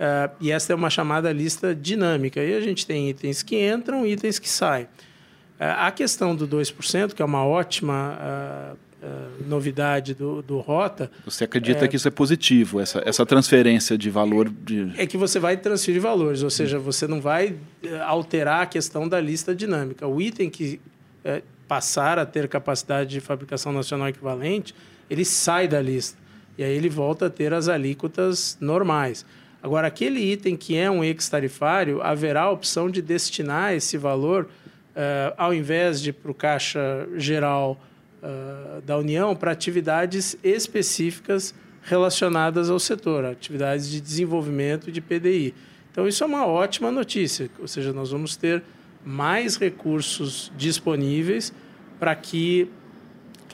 Uh, 0.01 0.33
e 0.41 0.51
essa 0.51 0.73
é 0.73 0.75
uma 0.75 0.89
chamada 0.89 1.31
lista 1.31 1.75
dinâmica. 1.75 2.43
E 2.43 2.55
a 2.55 2.59
gente 2.59 2.87
tem 2.87 3.07
itens 3.11 3.43
que 3.43 3.55
entram 3.55 4.03
e 4.03 4.13
itens 4.13 4.39
que 4.39 4.49
saem. 4.49 4.85
Uh, 4.85 5.77
a 5.77 5.91
questão 5.91 6.35
do 6.35 6.47
2%, 6.47 7.13
que 7.13 7.21
é 7.21 7.25
uma 7.25 7.45
ótima 7.45 8.17
uh, 8.73 8.77
novidade 9.47 10.15
do, 10.15 10.41
do 10.41 10.59
Rota. 10.59 11.11
Você 11.23 11.43
acredita 11.43 11.85
é, 11.85 11.87
que 11.87 11.95
isso 11.95 12.07
é 12.07 12.11
positivo, 12.11 12.79
essa, 12.79 12.99
essa 13.05 13.23
transferência 13.27 13.95
de 13.95 14.09
valor? 14.09 14.49
De... 14.49 14.91
É 14.97 15.05
que 15.05 15.17
você 15.17 15.39
vai 15.39 15.55
transferir 15.55 16.01
valores, 16.01 16.41
ou 16.41 16.49
seja, 16.49 16.79
você 16.79 17.07
não 17.07 17.21
vai 17.21 17.55
alterar 18.05 18.63
a 18.63 18.65
questão 18.65 19.07
da 19.07 19.19
lista 19.19 19.55
dinâmica. 19.55 20.07
O 20.07 20.19
item 20.19 20.49
que 20.49 20.79
passar 21.67 22.19
a 22.19 22.25
ter 22.25 22.47
capacidade 22.47 23.09
de 23.09 23.19
fabricação 23.19 23.71
nacional 23.71 24.09
equivalente, 24.09 24.75
ele 25.09 25.25
sai 25.25 25.67
da 25.67 25.81
lista. 25.81 26.17
E 26.57 26.63
aí 26.63 26.75
ele 26.75 26.89
volta 26.89 27.27
a 27.27 27.29
ter 27.29 27.53
as 27.53 27.67
alíquotas 27.67 28.57
normais. 28.61 29.25
Agora, 29.63 29.87
aquele 29.87 30.19
item 30.19 30.57
que 30.57 30.75
é 30.75 30.89
um 30.89 31.03
ex-tarifário, 31.03 32.01
haverá 32.01 32.43
a 32.43 32.51
opção 32.51 32.89
de 32.89 33.01
destinar 33.01 33.73
esse 33.73 33.97
valor, 33.97 34.45
uh, 34.45 35.33
ao 35.37 35.53
invés 35.53 36.01
de 36.01 36.11
para 36.11 36.31
o 36.31 36.33
caixa 36.33 37.07
geral 37.15 37.79
uh, 38.23 38.81
da 38.81 38.97
União, 38.97 39.35
para 39.35 39.51
atividades 39.51 40.35
específicas 40.43 41.53
relacionadas 41.83 42.69
ao 42.69 42.79
setor, 42.79 43.25
atividades 43.25 43.89
de 43.89 44.01
desenvolvimento 44.01 44.91
de 44.91 44.99
PDI. 44.99 45.53
Então, 45.91 46.07
isso 46.07 46.23
é 46.23 46.27
uma 46.27 46.45
ótima 46.47 46.91
notícia, 46.91 47.49
ou 47.59 47.67
seja, 47.67 47.93
nós 47.93 48.11
vamos 48.11 48.35
ter 48.35 48.63
mais 49.05 49.57
recursos 49.57 50.51
disponíveis 50.57 51.53
para 51.99 52.15
que 52.15 52.69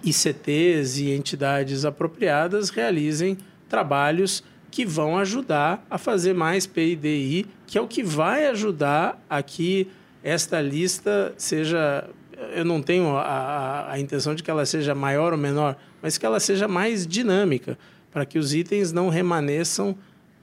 ICTs 0.04 1.00
e 1.00 1.12
entidades 1.12 1.84
apropriadas 1.84 2.70
realizem 2.70 3.38
trabalhos 3.68 4.44
que 4.70 4.86
vão 4.86 5.18
ajudar 5.18 5.86
a 5.90 5.98
fazer 5.98 6.34
mais 6.34 6.68
PIDI, 6.68 7.46
que 7.66 7.78
é 7.78 7.82
o 7.82 7.88
que 7.88 8.04
vai 8.04 8.48
ajudar 8.48 9.24
a 9.30 9.42
que 9.42 9.88
esta 10.24 10.62
lista 10.62 11.34
seja. 11.38 12.10
Eu 12.56 12.66
não 12.66 12.82
tenho 12.82 13.16
a, 13.16 13.22
a, 13.22 13.92
a 13.94 14.00
intenção 14.00 14.36
de 14.36 14.44
que 14.44 14.52
ela 14.52 14.66
seja 14.66 14.94
maior 14.94 15.34
ou 15.34 15.40
menor, 15.40 15.76
mas 16.02 16.18
que 16.18 16.26
ela 16.26 16.40
seja 16.40 16.68
mais 16.68 17.08
dinâmica, 17.08 17.78
para 18.12 18.26
que 18.26 18.38
os 18.38 18.54
itens 18.54 18.92
não 18.92 19.10
remaneçam 19.10 19.98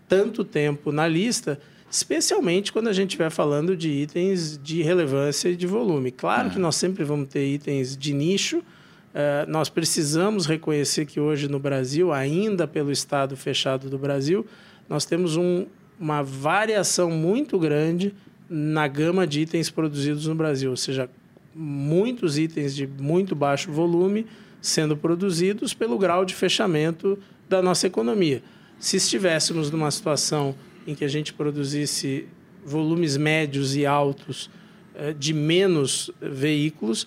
tanto 0.08 0.44
tempo 0.44 0.90
na 0.90 1.06
lista, 1.06 1.60
especialmente 1.90 2.72
quando 2.72 2.88
a 2.88 2.92
gente 2.92 3.10
estiver 3.10 3.30
falando 3.30 3.76
de 3.76 3.88
itens 3.88 4.58
de 4.62 4.82
relevância 4.82 5.48
e 5.48 5.56
de 5.56 5.66
volume. 5.66 6.10
Claro 6.10 6.50
que 6.50 6.58
nós 6.58 6.76
sempre 6.76 7.04
vamos 7.04 7.28
ter 7.28 7.46
itens 7.46 7.96
de 7.96 8.12
nicho, 8.12 8.62
Uh, 9.14 9.48
nós 9.48 9.68
precisamos 9.68 10.44
reconhecer 10.44 11.06
que 11.06 11.20
hoje 11.20 11.46
no 11.46 11.60
Brasil, 11.60 12.12
ainda 12.12 12.66
pelo 12.66 12.90
estado 12.90 13.36
fechado 13.36 13.88
do 13.88 13.96
Brasil, 13.96 14.44
nós 14.88 15.04
temos 15.04 15.36
um, 15.36 15.66
uma 16.00 16.20
variação 16.20 17.12
muito 17.12 17.56
grande 17.56 18.12
na 18.50 18.88
gama 18.88 19.24
de 19.24 19.42
itens 19.42 19.70
produzidos 19.70 20.26
no 20.26 20.34
Brasil, 20.34 20.70
ou 20.70 20.76
seja, 20.76 21.08
muitos 21.54 22.36
itens 22.36 22.74
de 22.74 22.88
muito 22.88 23.36
baixo 23.36 23.70
volume 23.70 24.26
sendo 24.60 24.96
produzidos 24.96 25.72
pelo 25.72 25.96
grau 25.96 26.24
de 26.24 26.34
fechamento 26.34 27.16
da 27.48 27.62
nossa 27.62 27.86
economia. 27.86 28.42
Se 28.80 28.96
estivéssemos 28.96 29.70
numa 29.70 29.92
situação 29.92 30.56
em 30.86 30.94
que 30.94 31.04
a 31.04 31.08
gente 31.08 31.32
produzisse 31.32 32.26
volumes 32.64 33.16
médios 33.16 33.76
e 33.76 33.86
altos 33.86 34.50
uh, 34.96 35.14
de 35.14 35.32
menos 35.32 36.10
veículos, 36.20 37.06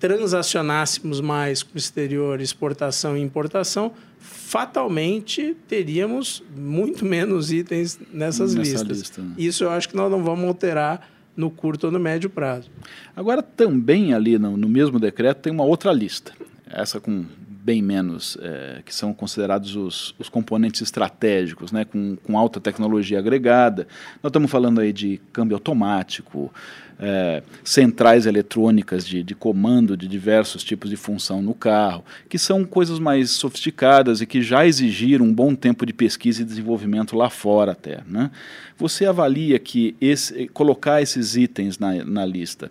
transacionássemos 0.00 1.20
mais 1.20 1.62
com 1.62 1.74
o 1.74 1.78
exterior, 1.78 2.40
exportação 2.40 3.16
e 3.16 3.20
importação, 3.20 3.92
fatalmente 4.18 5.54
teríamos 5.68 6.42
muito 6.56 7.04
menos 7.04 7.52
itens 7.52 8.00
nessas 8.12 8.54
Nessa 8.54 8.70
listas. 8.70 8.98
Lista, 8.98 9.22
né? 9.22 9.34
Isso 9.36 9.62
eu 9.62 9.70
acho 9.70 9.90
que 9.90 9.94
nós 9.94 10.10
não 10.10 10.24
vamos 10.24 10.46
alterar 10.46 11.06
no 11.36 11.50
curto 11.50 11.84
ou 11.84 11.92
no 11.92 12.00
médio 12.00 12.30
prazo. 12.30 12.70
Agora, 13.14 13.42
também 13.42 14.14
ali 14.14 14.38
no, 14.38 14.56
no 14.56 14.68
mesmo 14.68 14.98
decreto 14.98 15.42
tem 15.42 15.52
uma 15.52 15.64
outra 15.64 15.92
lista, 15.92 16.32
essa 16.66 16.98
com 16.98 17.24
bem 17.62 17.82
menos, 17.82 18.38
é, 18.40 18.82
que 18.84 18.94
são 18.94 19.12
considerados 19.12 19.76
os, 19.76 20.14
os 20.18 20.28
componentes 20.28 20.80
estratégicos, 20.80 21.70
né, 21.70 21.84
com, 21.84 22.16
com 22.16 22.38
alta 22.38 22.60
tecnologia 22.60 23.18
agregada. 23.18 23.86
Nós 24.22 24.30
estamos 24.30 24.50
falando 24.50 24.80
aí 24.80 24.92
de 24.92 25.20
câmbio 25.32 25.56
automático, 25.56 26.52
é, 26.98 27.42
centrais 27.64 28.26
eletrônicas 28.26 29.06
de, 29.06 29.22
de 29.22 29.34
comando 29.34 29.96
de 29.96 30.06
diversos 30.06 30.62
tipos 30.62 30.90
de 30.90 30.96
função 30.96 31.40
no 31.40 31.54
carro, 31.54 32.04
que 32.28 32.38
são 32.38 32.64
coisas 32.64 32.98
mais 32.98 33.30
sofisticadas 33.30 34.20
e 34.20 34.26
que 34.26 34.42
já 34.42 34.66
exigiram 34.66 35.24
um 35.24 35.32
bom 35.32 35.54
tempo 35.54 35.86
de 35.86 35.92
pesquisa 35.92 36.42
e 36.42 36.44
desenvolvimento 36.44 37.16
lá 37.16 37.30
fora 37.30 37.72
até. 37.72 38.00
Né? 38.06 38.30
Você 38.76 39.06
avalia 39.06 39.58
que 39.58 39.96
esse, 40.00 40.48
colocar 40.48 41.00
esses 41.00 41.36
itens 41.36 41.78
na, 41.78 42.04
na 42.04 42.24
lista 42.24 42.70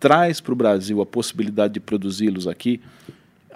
traz 0.00 0.40
para 0.40 0.52
o 0.52 0.56
Brasil 0.56 1.00
a 1.00 1.06
possibilidade 1.06 1.74
de 1.74 1.80
produzi-los 1.80 2.46
aqui? 2.46 2.80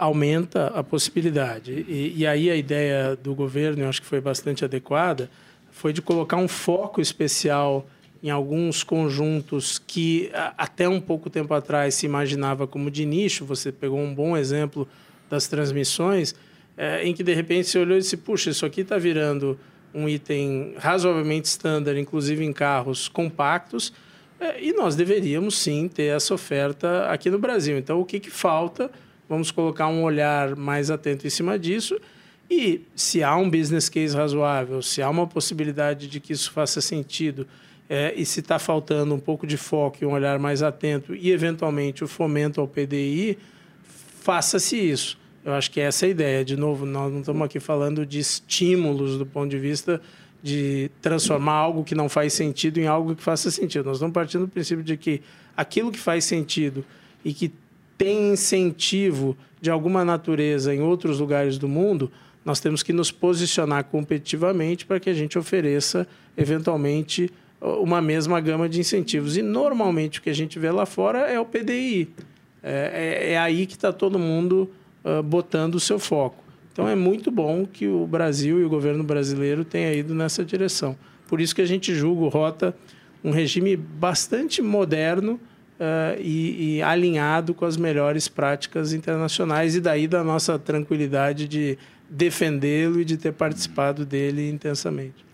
Aumenta 0.02 0.66
a 0.68 0.82
possibilidade. 0.82 1.84
E, 1.88 2.14
e 2.16 2.26
aí 2.26 2.50
a 2.50 2.56
ideia 2.56 3.14
do 3.14 3.34
governo, 3.34 3.84
eu 3.84 3.88
acho 3.88 4.00
que 4.00 4.06
foi 4.06 4.20
bastante 4.20 4.64
adequada, 4.64 5.30
foi 5.70 5.92
de 5.92 6.02
colocar 6.02 6.36
um 6.38 6.48
foco 6.48 7.00
especial 7.00 7.86
em 8.22 8.30
alguns 8.30 8.82
conjuntos 8.82 9.78
que 9.78 10.30
até 10.56 10.88
um 10.88 11.00
pouco 11.00 11.30
tempo 11.30 11.54
atrás 11.54 11.94
se 11.94 12.06
imaginava 12.06 12.66
como 12.66 12.90
de 12.90 13.04
nicho. 13.04 13.44
Você 13.44 13.70
pegou 13.70 14.00
um 14.00 14.12
bom 14.12 14.36
exemplo 14.36 14.88
das 15.30 15.46
transmissões, 15.46 16.34
é, 16.76 17.04
em 17.06 17.14
que 17.14 17.22
de 17.22 17.32
repente 17.32 17.68
você 17.68 17.78
olhou 17.78 17.96
e 17.96 18.00
disse: 18.00 18.16
puxa, 18.16 18.50
isso 18.50 18.66
aqui 18.66 18.80
está 18.80 18.98
virando 18.98 19.58
um 19.94 20.08
item 20.08 20.74
razoavelmente 20.78 21.46
standard, 21.46 22.00
inclusive 22.00 22.44
em 22.44 22.52
carros 22.52 23.08
compactos, 23.08 23.92
é, 24.40 24.62
e 24.62 24.72
nós 24.72 24.96
deveríamos 24.96 25.56
sim 25.58 25.86
ter 25.86 26.16
essa 26.16 26.34
oferta 26.34 27.06
aqui 27.06 27.30
no 27.30 27.38
Brasil. 27.38 27.78
Então, 27.78 28.00
o 28.00 28.04
que, 28.04 28.18
que 28.18 28.30
falta? 28.30 28.90
Vamos 29.32 29.50
colocar 29.50 29.88
um 29.88 30.02
olhar 30.02 30.54
mais 30.54 30.90
atento 30.90 31.26
em 31.26 31.30
cima 31.30 31.58
disso. 31.58 31.98
E 32.50 32.82
se 32.94 33.22
há 33.22 33.34
um 33.34 33.48
business 33.48 33.88
case 33.88 34.14
razoável, 34.14 34.82
se 34.82 35.00
há 35.00 35.08
uma 35.08 35.26
possibilidade 35.26 36.06
de 36.06 36.20
que 36.20 36.34
isso 36.34 36.52
faça 36.52 36.82
sentido 36.82 37.46
é, 37.88 38.12
e 38.14 38.26
se 38.26 38.40
está 38.40 38.58
faltando 38.58 39.14
um 39.14 39.18
pouco 39.18 39.46
de 39.46 39.56
foco 39.56 39.96
e 40.02 40.04
um 40.04 40.12
olhar 40.12 40.38
mais 40.38 40.62
atento 40.62 41.14
e, 41.14 41.30
eventualmente, 41.30 42.04
o 42.04 42.06
fomento 42.06 42.60
ao 42.60 42.68
PDI, 42.68 43.38
faça-se 44.20 44.76
isso. 44.76 45.18
Eu 45.42 45.54
acho 45.54 45.70
que 45.70 45.80
essa 45.80 46.04
é 46.04 46.08
a 46.08 46.10
ideia. 46.10 46.44
De 46.44 46.54
novo, 46.54 46.84
nós 46.84 47.10
não 47.10 47.20
estamos 47.20 47.40
aqui 47.40 47.58
falando 47.58 48.04
de 48.04 48.18
estímulos 48.18 49.16
do 49.16 49.24
ponto 49.24 49.48
de 49.48 49.58
vista 49.58 49.98
de 50.42 50.90
transformar 51.00 51.54
algo 51.54 51.84
que 51.84 51.94
não 51.94 52.06
faz 52.06 52.34
sentido 52.34 52.76
em 52.76 52.86
algo 52.86 53.16
que 53.16 53.22
faça 53.22 53.50
sentido. 53.50 53.86
Nós 53.86 53.96
estamos 53.96 54.12
partindo 54.12 54.42
do 54.42 54.48
princípio 54.48 54.84
de 54.84 54.98
que 54.98 55.22
aquilo 55.56 55.90
que 55.90 55.98
faz 55.98 56.22
sentido 56.26 56.84
e 57.24 57.32
que 57.32 57.50
tem 58.02 58.32
incentivo 58.32 59.36
de 59.60 59.70
alguma 59.70 60.04
natureza 60.04 60.74
em 60.74 60.80
outros 60.80 61.20
lugares 61.20 61.56
do 61.56 61.68
mundo, 61.68 62.10
nós 62.44 62.58
temos 62.58 62.82
que 62.82 62.92
nos 62.92 63.12
posicionar 63.12 63.84
competitivamente 63.84 64.84
para 64.84 64.98
que 64.98 65.08
a 65.08 65.14
gente 65.14 65.38
ofereça, 65.38 66.04
eventualmente, 66.36 67.30
uma 67.60 68.02
mesma 68.02 68.40
gama 68.40 68.68
de 68.68 68.80
incentivos. 68.80 69.36
E 69.36 69.42
normalmente 69.42 70.18
o 70.18 70.22
que 70.22 70.30
a 70.30 70.34
gente 70.34 70.58
vê 70.58 70.72
lá 70.72 70.84
fora 70.84 71.30
é 71.30 71.38
o 71.38 71.44
PDI. 71.44 72.08
É, 72.60 73.28
é, 73.28 73.32
é 73.34 73.38
aí 73.38 73.66
que 73.66 73.74
está 73.74 73.92
todo 73.92 74.18
mundo 74.18 74.68
uh, 75.04 75.22
botando 75.22 75.76
o 75.76 75.80
seu 75.80 76.00
foco. 76.00 76.42
Então 76.72 76.88
é 76.88 76.96
muito 76.96 77.30
bom 77.30 77.64
que 77.64 77.86
o 77.86 78.04
Brasil 78.04 78.60
e 78.60 78.64
o 78.64 78.68
governo 78.68 79.04
brasileiro 79.04 79.64
tenham 79.64 79.92
ido 79.92 80.12
nessa 80.12 80.44
direção. 80.44 80.96
Por 81.28 81.40
isso 81.40 81.54
que 81.54 81.62
a 81.62 81.66
gente 81.66 81.94
julga 81.94 82.24
o 82.24 82.28
Rota 82.28 82.74
um 83.22 83.30
regime 83.30 83.76
bastante 83.76 84.60
moderno 84.60 85.38
uh, 85.78 86.20
e, 86.20 86.76
e 86.76 86.82
alinhado 86.82 87.54
com 87.54 87.64
as 87.64 87.76
melhores 87.76 88.28
práticas 88.28 88.92
internacionais, 88.92 89.76
e 89.76 89.80
daí 89.80 90.06
da 90.06 90.22
nossa 90.22 90.58
tranquilidade 90.58 91.48
de 91.48 91.78
defendê-lo 92.08 93.00
e 93.00 93.04
de 93.04 93.16
ter 93.16 93.32
participado 93.32 94.04
dele 94.04 94.50
intensamente. 94.50 95.24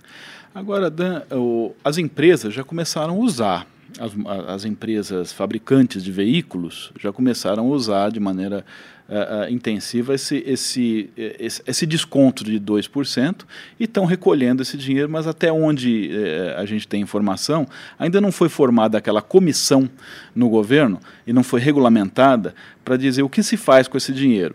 Agora, 0.54 0.90
Dan, 0.90 1.22
o, 1.30 1.74
as 1.84 1.98
empresas 1.98 2.54
já 2.54 2.64
começaram 2.64 3.14
a 3.14 3.18
usar, 3.18 3.66
as, 3.98 4.12
as, 4.46 4.64
empresas 4.64 5.32
fabricantes 5.32 6.02
de 6.02 6.12
veículos 6.12 6.92
já 6.98 7.12
começaram 7.12 7.66
a 7.66 7.68
usar 7.68 8.10
de 8.10 8.20
maneira 8.20 8.64
uh, 9.08 9.50
intensiva 9.50 10.14
esse, 10.14 10.42
esse, 10.46 11.10
esse, 11.16 11.62
esse, 11.66 11.86
desconto 11.86 12.44
de 12.44 12.60
2% 12.60 13.44
e 13.80 13.84
estão 13.84 14.04
recolhendo 14.04 14.62
esse 14.62 14.76
dinheiro, 14.76 15.08
mas 15.08 15.26
até 15.26 15.50
onde 15.50 16.10
uh, 16.12 16.60
a 16.60 16.66
gente 16.66 16.86
tem 16.86 17.00
informação, 17.00 17.66
ainda 17.98 18.20
não 18.20 18.30
foi 18.30 18.48
formada 18.48 18.98
aquela 18.98 19.22
comissão 19.22 19.88
no 20.34 20.48
governo 20.48 21.00
e 21.26 21.32
não 21.32 21.42
foi 21.42 21.60
regulamentada 21.60 22.54
para 22.88 22.96
dizer 22.96 23.22
o 23.22 23.28
que 23.28 23.42
se 23.42 23.58
faz 23.58 23.86
com 23.86 23.98
esse 23.98 24.14
dinheiro. 24.14 24.54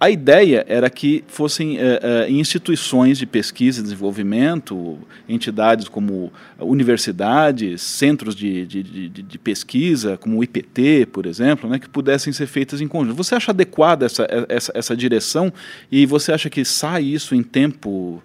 A, 0.00 0.08
ideia 0.08 0.64
era 0.66 0.88
que 0.88 1.22
fossem 1.28 1.78
é, 1.78 2.00
é, 2.02 2.30
instituições 2.30 3.18
de 3.18 3.26
pesquisa 3.26 3.80
e 3.80 3.82
desenvolvimento, 3.82 4.98
entidades 5.28 5.86
como 5.86 6.32
universidades, 6.58 7.82
centros 7.82 8.34
de, 8.34 8.64
de, 8.64 8.82
de, 8.82 9.08
de, 9.08 9.38
pesquisa, 9.38 10.16
como 10.16 10.38
o 10.38 10.44
IPT, 10.44 11.06
por 11.12 11.26
exemplo, 11.26 11.68
né, 11.68 11.78
que 11.78 11.88
pudessem 11.88 12.32
ser 12.32 12.46
feitas 12.46 12.80
em 12.80 12.88
conjunto. 12.88 13.14
Você 13.14 13.34
acha 13.34 13.52
adequada 13.52 14.06
essa, 14.06 14.26
essa, 14.48 14.72
essa 14.74 14.96
direção 14.96 15.52
e 15.92 16.06
você 16.06 16.32
acha 16.32 16.48
que 16.48 16.64
sai 16.64 17.02
isso 17.02 17.34
em 17.34 17.42
tempo 17.42 18.22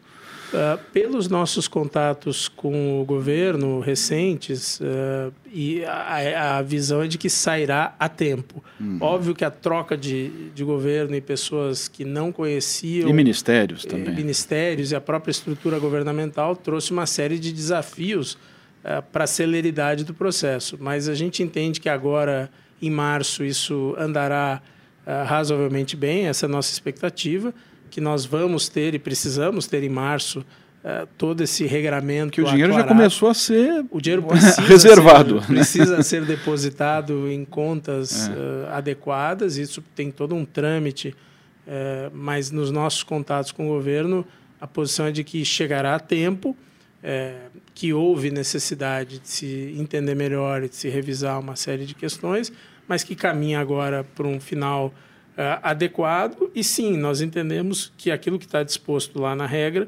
Uh, 0.51 0.79
pelos 0.91 1.27
nossos 1.27 1.67
contatos 1.67 2.47
com 2.47 2.99
o 2.99 3.05
governo 3.05 3.79
recentes, 3.79 4.79
uh, 4.79 5.31
e 5.51 5.85
a, 5.85 6.57
a, 6.57 6.61
visão 6.63 7.03
é 7.03 7.07
de 7.07 7.19
que 7.19 7.29
sairá 7.29 7.95
a 7.99 8.09
tempo. 8.09 8.63
Uhum. 8.79 8.97
Óbvio 8.99 9.35
que 9.35 9.45
a 9.45 9.51
troca 9.51 9.95
de, 9.95 10.49
de 10.55 10.63
governo 10.63 11.15
e 11.15 11.21
pessoas 11.21 11.87
que 11.87 12.03
não 12.03 12.31
conheciam. 12.31 13.07
E 13.07 13.13
ministérios 13.13 13.85
também. 13.85 14.15
Ministérios 14.15 14.91
e 14.91 14.95
a 14.95 15.01
própria 15.01 15.29
estrutura 15.29 15.77
governamental 15.77 16.55
trouxe 16.55 16.91
uma 16.91 17.05
série 17.05 17.37
de 17.37 17.53
desafios 17.53 18.33
uh, 18.33 19.03
para 19.11 19.25
a 19.25 19.27
celeridade 19.27 20.03
do 20.03 20.15
processo. 20.15 20.77
Mas 20.79 21.07
a 21.07 21.13
gente 21.13 21.43
entende 21.43 21.79
que 21.79 21.89
agora, 21.89 22.49
em 22.81 22.89
março, 22.89 23.43
isso 23.43 23.95
andará 23.99 24.61
razoavelmente 25.25 25.95
bem, 25.95 26.27
essa 26.27 26.45
é 26.45 26.47
a 26.47 26.49
nossa 26.49 26.71
expectativa 26.71 27.51
que 27.89 27.99
nós 27.99 28.25
vamos 28.25 28.69
ter 28.69 28.93
e 28.93 28.99
precisamos 28.99 29.67
ter 29.67 29.83
em 29.83 29.89
março 29.89 30.39
uh, 30.39 31.07
todo 31.17 31.41
esse 31.41 31.65
regramento. 31.65 32.33
Que 32.33 32.41
o 32.41 32.45
dinheiro 32.45 32.71
aclarado. 32.71 32.89
já 32.89 32.95
começou 32.95 33.29
a 33.29 33.33
ser 33.33 33.85
o 33.89 33.99
dinheiro 34.01 34.23
precisa 34.23 34.61
reservado. 34.63 35.41
Ser, 35.41 35.47
precisa 35.47 36.03
ser 36.03 36.25
depositado 36.25 37.29
em 37.29 37.43
contas 37.43 38.29
é. 38.29 38.31
uh, 38.31 38.73
adequadas, 38.73 39.57
isso 39.57 39.83
tem 39.95 40.11
todo 40.11 40.35
um 40.35 40.45
trâmite, 40.45 41.09
uh, 41.67 42.11
mas 42.13 42.51
nos 42.51 42.71
nossos 42.71 43.03
contatos 43.03 43.51
com 43.51 43.65
o 43.65 43.69
governo, 43.69 44.25
a 44.59 44.67
posição 44.67 45.07
é 45.07 45.11
de 45.11 45.23
que 45.23 45.43
chegará 45.43 45.95
a 45.95 45.99
tempo. 45.99 46.55
que 47.73 47.93
houve 47.93 48.29
necessidade 48.29 49.19
de 49.19 49.29
se 49.29 49.73
entender 49.77 50.15
melhor 50.15 50.63
e 50.63 50.67
de 50.67 50.75
se 50.75 50.89
revisar 50.89 51.39
uma 51.39 51.55
série 51.55 51.85
de 51.85 51.95
questões, 51.95 52.51
mas 52.89 53.05
que 53.05 53.15
caminha 53.15 53.57
agora 53.61 54.03
para 54.03 54.27
um 54.27 54.37
final 54.37 54.93
adequado. 55.61 56.51
E 56.53 56.63
sim, 56.63 56.97
nós 56.97 57.21
entendemos 57.21 57.91
que 57.97 58.11
aquilo 58.11 58.37
que 58.37 58.45
está 58.45 58.61
disposto 58.63 59.19
lá 59.19 59.35
na 59.35 59.45
regra, 59.45 59.87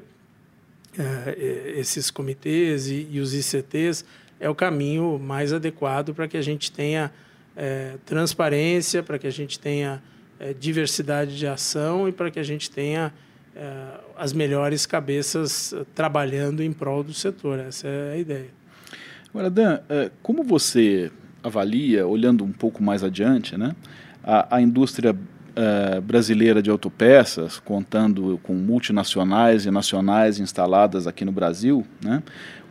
é, 0.98 1.74
esses 1.78 2.10
comitês 2.10 2.88
e, 2.88 3.08
e, 3.12 3.20
os 3.20 3.34
ICTs, 3.34 4.06
é 4.40 4.50
o 4.50 4.56
caminho 4.56 5.20
mais 5.20 5.54
adequado 5.54 6.14
para 6.14 6.28
que 6.28 6.38
a 6.38 6.42
gente 6.42 6.72
tenha 6.72 7.12
é, 7.56 7.96
transparência, 8.06 9.04
para 9.04 9.20
que 9.20 9.28
a 9.28 9.32
gente 9.32 9.60
tenha 9.60 10.02
é, 10.40 10.54
diversidade 10.54 11.38
de 11.38 11.48
ação 11.48 12.08
e 12.08 12.12
para 12.12 12.32
que 12.32 12.40
a 12.40 12.44
gente 12.44 12.70
tenha 12.70 13.14
é, 13.56 14.00
as 14.18 14.34
melhores 14.34 14.86
cabeças 14.86 15.74
trabalhando 15.94 16.64
em 16.64 16.72
prol 16.72 17.04
do 17.04 17.14
setor. 17.14 17.60
Essa 17.60 17.88
é 17.88 18.14
a 18.14 18.18
ideia. 18.18 18.50
Agora, 19.30 19.50
Dan, 19.50 19.80
como 20.22 20.44
você 20.44 21.10
avalia, 21.42 22.06
olhando 22.06 22.44
um 22.44 22.52
pouco 22.52 22.84
mais 22.84 23.02
adiante, 23.02 23.58
né, 23.58 23.74
a, 24.24 24.58
a 24.58 24.62
indústria 24.62 25.16
uh, 25.52 26.02
brasileira 26.02 26.62
de 26.62 26.70
autopeças, 26.70 27.60
contando 27.60 28.40
com 28.44 28.54
multinacionais 28.54 29.66
e 29.66 29.72
nacionais 29.72 30.40
instaladas 30.40 31.08
aqui 31.08 31.26
no 31.26 31.32
Brasil, 31.32 31.86
né? 32.04 32.22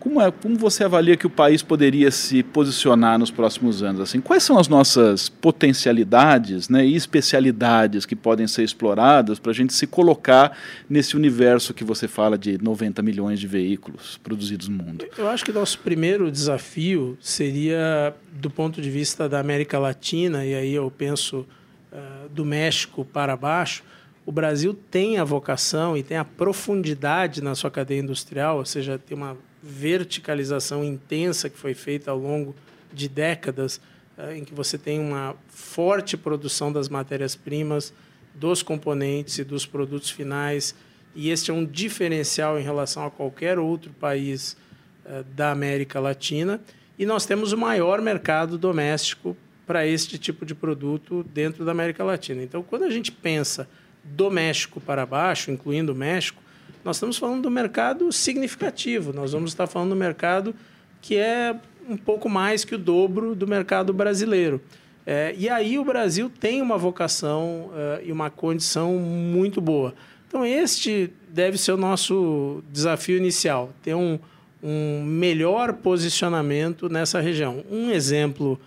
Como, 0.00 0.18
é, 0.18 0.30
como 0.30 0.56
você 0.56 0.82
avalia 0.82 1.14
que 1.14 1.26
o 1.26 1.30
país 1.30 1.62
poderia 1.62 2.10
se 2.10 2.42
posicionar 2.42 3.18
nos 3.18 3.30
próximos 3.30 3.82
anos? 3.82 4.00
Assim, 4.00 4.18
quais 4.18 4.42
são 4.42 4.58
as 4.58 4.66
nossas 4.66 5.28
potencialidades 5.28 6.70
né, 6.70 6.86
e 6.86 6.96
especialidades 6.96 8.06
que 8.06 8.16
podem 8.16 8.46
ser 8.46 8.64
exploradas 8.64 9.38
para 9.38 9.50
a 9.50 9.54
gente 9.54 9.74
se 9.74 9.86
colocar 9.86 10.56
nesse 10.88 11.16
universo 11.18 11.74
que 11.74 11.84
você 11.84 12.08
fala 12.08 12.38
de 12.38 12.56
90 12.56 13.02
milhões 13.02 13.38
de 13.38 13.46
veículos 13.46 14.18
produzidos 14.24 14.68
no 14.68 14.82
mundo? 14.82 15.04
Eu 15.18 15.28
acho 15.28 15.44
que 15.44 15.52
nosso 15.52 15.78
primeiro 15.80 16.30
desafio 16.30 17.18
seria 17.20 18.14
do 18.32 18.48
ponto 18.48 18.80
de 18.80 18.88
vista 18.88 19.28
da 19.28 19.38
América 19.38 19.78
Latina, 19.78 20.46
e 20.46 20.54
aí 20.54 20.72
eu 20.72 20.90
penso 20.90 21.46
uh, 21.92 22.28
do 22.28 22.44
México 22.44 23.04
para 23.04 23.36
baixo, 23.36 23.82
o 24.24 24.32
Brasil 24.32 24.78
tem 24.90 25.18
a 25.18 25.24
vocação 25.24 25.96
e 25.96 26.02
tem 26.02 26.16
a 26.16 26.24
profundidade 26.24 27.42
na 27.42 27.54
sua 27.54 27.70
cadeia 27.70 28.00
industrial, 28.00 28.58
ou 28.58 28.64
seja, 28.64 28.98
tem 28.98 29.16
uma 29.16 29.36
verticalização 29.62 30.84
intensa 30.84 31.48
que 31.48 31.58
foi 31.58 31.74
feita 31.74 32.10
ao 32.10 32.18
longo 32.18 32.54
de 32.92 33.08
décadas, 33.08 33.80
uh, 34.16 34.32
em 34.32 34.44
que 34.44 34.54
você 34.54 34.78
tem 34.78 35.00
uma 35.00 35.34
forte 35.48 36.16
produção 36.16 36.72
das 36.72 36.88
matérias-primas, 36.88 37.92
dos 38.34 38.62
componentes 38.62 39.38
e 39.38 39.44
dos 39.44 39.66
produtos 39.66 40.10
finais, 40.10 40.74
e 41.14 41.30
este 41.30 41.50
é 41.50 41.54
um 41.54 41.64
diferencial 41.64 42.58
em 42.58 42.62
relação 42.62 43.04
a 43.04 43.10
qualquer 43.10 43.58
outro 43.58 43.92
país 43.92 44.56
uh, 45.04 45.24
da 45.34 45.50
América 45.50 45.98
Latina. 45.98 46.60
E 46.98 47.04
nós 47.04 47.26
temos 47.26 47.52
o 47.52 47.58
maior 47.58 48.00
mercado 48.00 48.56
doméstico 48.56 49.36
para 49.70 49.86
este 49.86 50.18
tipo 50.18 50.44
de 50.44 50.52
produto 50.52 51.24
dentro 51.32 51.64
da 51.64 51.70
América 51.70 52.02
Latina. 52.02 52.42
Então, 52.42 52.60
quando 52.60 52.82
a 52.82 52.90
gente 52.90 53.12
pensa 53.12 53.68
do 54.02 54.28
México 54.28 54.80
para 54.80 55.06
baixo, 55.06 55.52
incluindo 55.52 55.92
o 55.92 55.94
México, 55.94 56.42
nós 56.84 56.96
estamos 56.96 57.16
falando 57.16 57.42
do 57.42 57.50
mercado 57.52 58.10
significativo. 58.10 59.12
Nós 59.12 59.30
vamos 59.30 59.52
estar 59.52 59.68
falando 59.68 59.90
do 59.90 59.94
mercado 59.94 60.56
que 61.00 61.14
é 61.14 61.54
um 61.88 61.96
pouco 61.96 62.28
mais 62.28 62.64
que 62.64 62.74
o 62.74 62.78
dobro 62.78 63.36
do 63.36 63.46
mercado 63.46 63.92
brasileiro. 63.92 64.60
É, 65.06 65.36
e 65.38 65.48
aí 65.48 65.78
o 65.78 65.84
Brasil 65.84 66.28
tem 66.28 66.60
uma 66.60 66.76
vocação 66.76 67.70
uh, 67.70 68.04
e 68.04 68.10
uma 68.10 68.28
condição 68.28 68.94
muito 68.94 69.60
boa. 69.60 69.94
Então, 70.26 70.44
este 70.44 71.12
deve 71.28 71.56
ser 71.56 71.70
o 71.70 71.76
nosso 71.76 72.60
desafio 72.72 73.16
inicial, 73.16 73.72
ter 73.84 73.94
um, 73.94 74.18
um 74.60 75.04
melhor 75.04 75.74
posicionamento 75.74 76.88
nessa 76.88 77.20
região. 77.20 77.62
Um 77.70 77.92
exemplo 77.92 78.58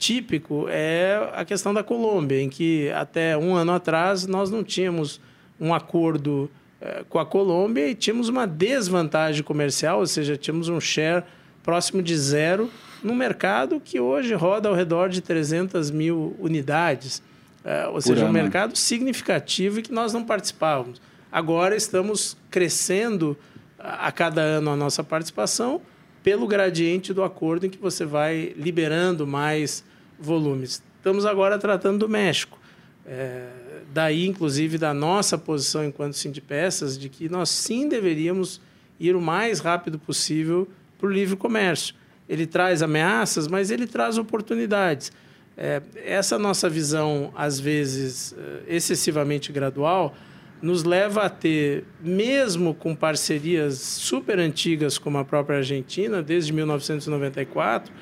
típico 0.00 0.64
é 0.70 1.30
a 1.34 1.44
questão 1.44 1.74
da 1.74 1.84
Colômbia, 1.84 2.40
em 2.40 2.48
que 2.48 2.90
até 2.92 3.36
um 3.36 3.54
ano 3.54 3.72
atrás 3.72 4.26
nós 4.26 4.50
não 4.50 4.64
tínhamos 4.64 5.20
um 5.60 5.74
acordo 5.74 6.50
eh, 6.80 7.04
com 7.06 7.18
a 7.18 7.26
Colômbia 7.26 7.86
e 7.86 7.94
tínhamos 7.94 8.30
uma 8.30 8.46
desvantagem 8.46 9.42
comercial, 9.42 9.98
ou 9.98 10.06
seja, 10.06 10.38
tínhamos 10.38 10.70
um 10.70 10.80
share 10.80 11.22
próximo 11.62 12.02
de 12.02 12.16
zero 12.16 12.70
no 13.04 13.14
mercado 13.14 13.78
que 13.78 14.00
hoje 14.00 14.32
roda 14.32 14.70
ao 14.70 14.74
redor 14.74 15.10
de 15.10 15.20
300 15.20 15.90
mil 15.90 16.34
unidades. 16.40 17.22
Eh, 17.62 17.86
ou 17.88 18.00
seja, 18.00 18.24
um 18.24 18.32
mercado 18.32 18.74
significativo 18.78 19.80
e 19.80 19.82
que 19.82 19.92
nós 19.92 20.14
não 20.14 20.24
participávamos. 20.24 20.98
Agora 21.30 21.76
estamos 21.76 22.38
crescendo 22.50 23.36
a 23.78 24.10
cada 24.10 24.40
ano 24.40 24.70
a 24.70 24.76
nossa 24.76 25.04
participação 25.04 25.82
pelo 26.22 26.46
gradiente 26.46 27.12
do 27.12 27.22
acordo 27.22 27.66
em 27.66 27.70
que 27.70 27.78
você 27.78 28.04
vai 28.04 28.52
liberando 28.56 29.26
mais 29.26 29.84
volumes. 30.18 30.82
Estamos 30.96 31.24
agora 31.24 31.58
tratando 31.58 31.98
do 31.98 32.08
México. 32.08 32.58
É, 33.06 33.48
daí, 33.92 34.26
inclusive, 34.26 34.76
da 34.76 34.92
nossa 34.92 35.38
posição 35.38 35.84
enquanto 35.84 36.14
Sindipeças, 36.14 36.98
de 36.98 37.08
que 37.08 37.28
nós 37.28 37.48
sim 37.48 37.88
deveríamos 37.88 38.60
ir 38.98 39.16
o 39.16 39.20
mais 39.20 39.60
rápido 39.60 39.98
possível 39.98 40.68
para 40.98 41.08
o 41.08 41.12
livre 41.12 41.36
comércio. 41.36 41.94
Ele 42.28 42.46
traz 42.46 42.82
ameaças, 42.82 43.48
mas 43.48 43.70
ele 43.70 43.86
traz 43.86 44.18
oportunidades. 44.18 45.10
É, 45.56 45.82
essa 46.04 46.38
nossa 46.38 46.68
visão, 46.68 47.32
às 47.34 47.58
vezes, 47.58 48.34
é, 48.68 48.76
excessivamente 48.76 49.50
gradual, 49.50 50.14
nos 50.62 50.84
leva 50.84 51.22
a 51.22 51.30
ter, 51.30 51.84
mesmo 52.00 52.74
com 52.74 52.94
parcerias 52.94 53.78
super 53.78 54.38
antigas 54.38 54.98
como 54.98 55.18
a 55.18 55.24
própria 55.24 55.58
Argentina, 55.58 56.22
desde 56.22 56.52
1994, 56.52 57.92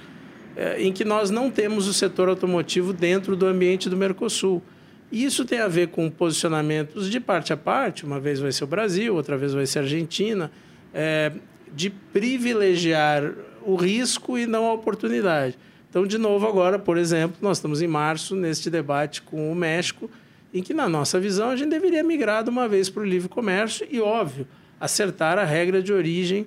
é, 0.57 0.83
em 0.83 0.93
que 0.93 1.05
nós 1.05 1.31
não 1.31 1.51
temos 1.51 1.87
o 1.87 1.95
setor 1.95 2.29
automotivo 2.29 2.93
dentro 2.93 3.37
do 3.37 3.47
ambiente 3.47 3.89
do 3.89 3.97
Mercosul. 3.97 4.63
Isso 5.11 5.45
tem 5.45 5.61
a 5.61 5.69
ver 5.69 5.89
com 5.89 6.11
posicionamentos 6.11 7.11
de 7.11 7.21
parte 7.21 7.53
a 7.53 7.57
parte, 7.57 8.05
uma 8.05 8.21
vez 8.21 8.41
vai 8.41 8.53
ser 8.53 8.65
o 8.65 8.67
Brasil, 8.67 9.15
outra 9.15 9.37
vez 9.37 9.55
vai 9.55 9.65
ser 9.65 9.79
a 9.79 9.83
Argentina, 9.83 10.51
é, 10.93 11.33
de 11.73 11.91
privilegiar 11.91 13.33
o 13.65 13.77
risco 13.77 14.37
e 14.37 14.47
não 14.47 14.67
a 14.67 14.73
oportunidade. 14.73 15.57
Então, 15.89 16.07
de 16.07 16.19
novo, 16.19 16.47
agora, 16.47 16.79
por 16.79 16.99
exemplo, 16.99 17.39
nós 17.41 17.59
estamos 17.59 17.81
em 17.81 17.87
março 17.87 18.37
neste 18.37 18.69
debate 18.69 19.23
com 19.23 19.51
o 19.51 19.55
México, 19.55 20.11
em 20.53 20.63
que, 20.63 20.73
na 20.73 20.89
nossa 20.89 21.21
visão, 21.21 21.51
a 21.51 21.57
gente 21.57 21.71
deveria 21.71 22.03
migrar 22.03 22.43
de 22.43 22.51
uma 22.51 22.69
vez 22.69 22.89
para 22.89 23.03
o 23.03 23.07
livre 23.07 23.29
comércio 23.29 23.87
e, 23.91 24.01
óbvio, 24.01 24.47
acertar 24.81 25.39
a 25.39 25.45
regra 25.45 25.83
de 25.83 25.93
origem 25.93 26.47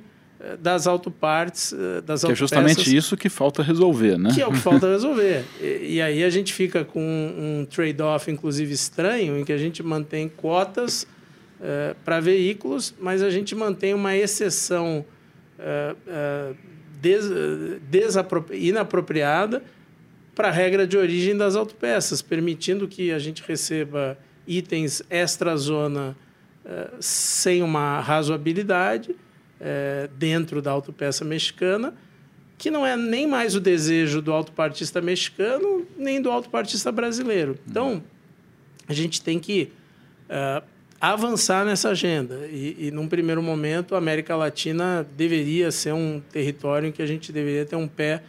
das 0.59 0.87
autopartes, 0.87 1.73
eh, 1.73 2.01
das 2.01 2.23
Que 2.23 2.31
é 2.31 2.35
justamente 2.35 2.95
isso 2.95 3.15
que 3.15 3.29
falta 3.29 3.61
resolver, 3.61 4.17
né? 4.17 4.31
Que 4.33 4.41
é 4.41 4.47
o 4.47 4.51
que 4.51 4.57
falta 4.57 4.87
resolver. 4.89 5.43
E, 5.59 5.95
e 5.95 6.01
aí 6.01 6.23
a 6.23 6.29
gente 6.29 6.53
fica 6.53 6.83
com 6.83 6.99
um 7.01 7.65
trade-off, 7.65 8.29
inclusive 8.31 8.73
estranho, 8.73 9.37
em 9.37 9.45
que 9.45 9.53
a 9.53 9.57
gente 9.57 9.83
mantém 9.83 10.27
cotas 10.27 11.03
uh, 11.59 11.95
para 12.03 12.19
veículos, 12.19 12.93
mas 12.99 13.21
a 13.21 13.29
gente 13.29 13.53
mantém 13.53 13.93
uma 13.93 14.15
exceção 14.15 15.05
uh, 15.59 16.51
uh, 16.51 16.57
des, 16.99 17.25
inapropriada 18.51 19.61
para 20.35 20.47
a 20.47 20.51
regra 20.51 20.87
de 20.87 20.97
origem 20.97 21.35
das 21.35 21.55
autopeças, 21.55 22.21
permitindo 22.21 22.87
que 22.87 23.11
a 23.11 23.19
gente 23.19 23.43
receba 23.45 24.17
itens 24.47 25.03
extra-zona 25.09 26.15
sem 26.99 27.63
uma 27.63 27.99
razoabilidade 27.99 29.15
é, 29.59 30.09
dentro 30.17 30.61
da 30.61 30.71
autopeça 30.71 31.23
mexicana, 31.23 31.93
que 32.57 32.69
não 32.69 32.85
é 32.85 32.95
nem 32.95 33.27
mais 33.27 33.55
o 33.55 33.59
desejo 33.59 34.21
do 34.21 34.31
autopartista 34.31 35.01
mexicano, 35.01 35.85
nem 35.97 36.21
do 36.21 36.29
autopartista 36.29 36.91
brasileiro. 36.91 37.57
Então, 37.67 38.03
a 38.87 38.93
gente 38.93 39.21
tem 39.21 39.39
que 39.39 39.71
uh, 40.29 40.63
avançar 40.99 41.65
nessa 41.65 41.89
agenda. 41.89 42.47
E, 42.51 42.87
e, 42.87 42.91
num 42.91 43.07
primeiro 43.07 43.41
momento, 43.41 43.95
a 43.95 43.97
América 43.97 44.35
Latina 44.35 45.07
deveria 45.17 45.71
ser 45.71 45.93
um 45.93 46.21
território 46.31 46.89
em 46.89 46.91
que 46.91 47.01
a 47.01 47.05
gente 47.07 47.31
deveria 47.31 47.65
ter 47.65 47.75
um 47.75 47.87
pé 47.87 48.21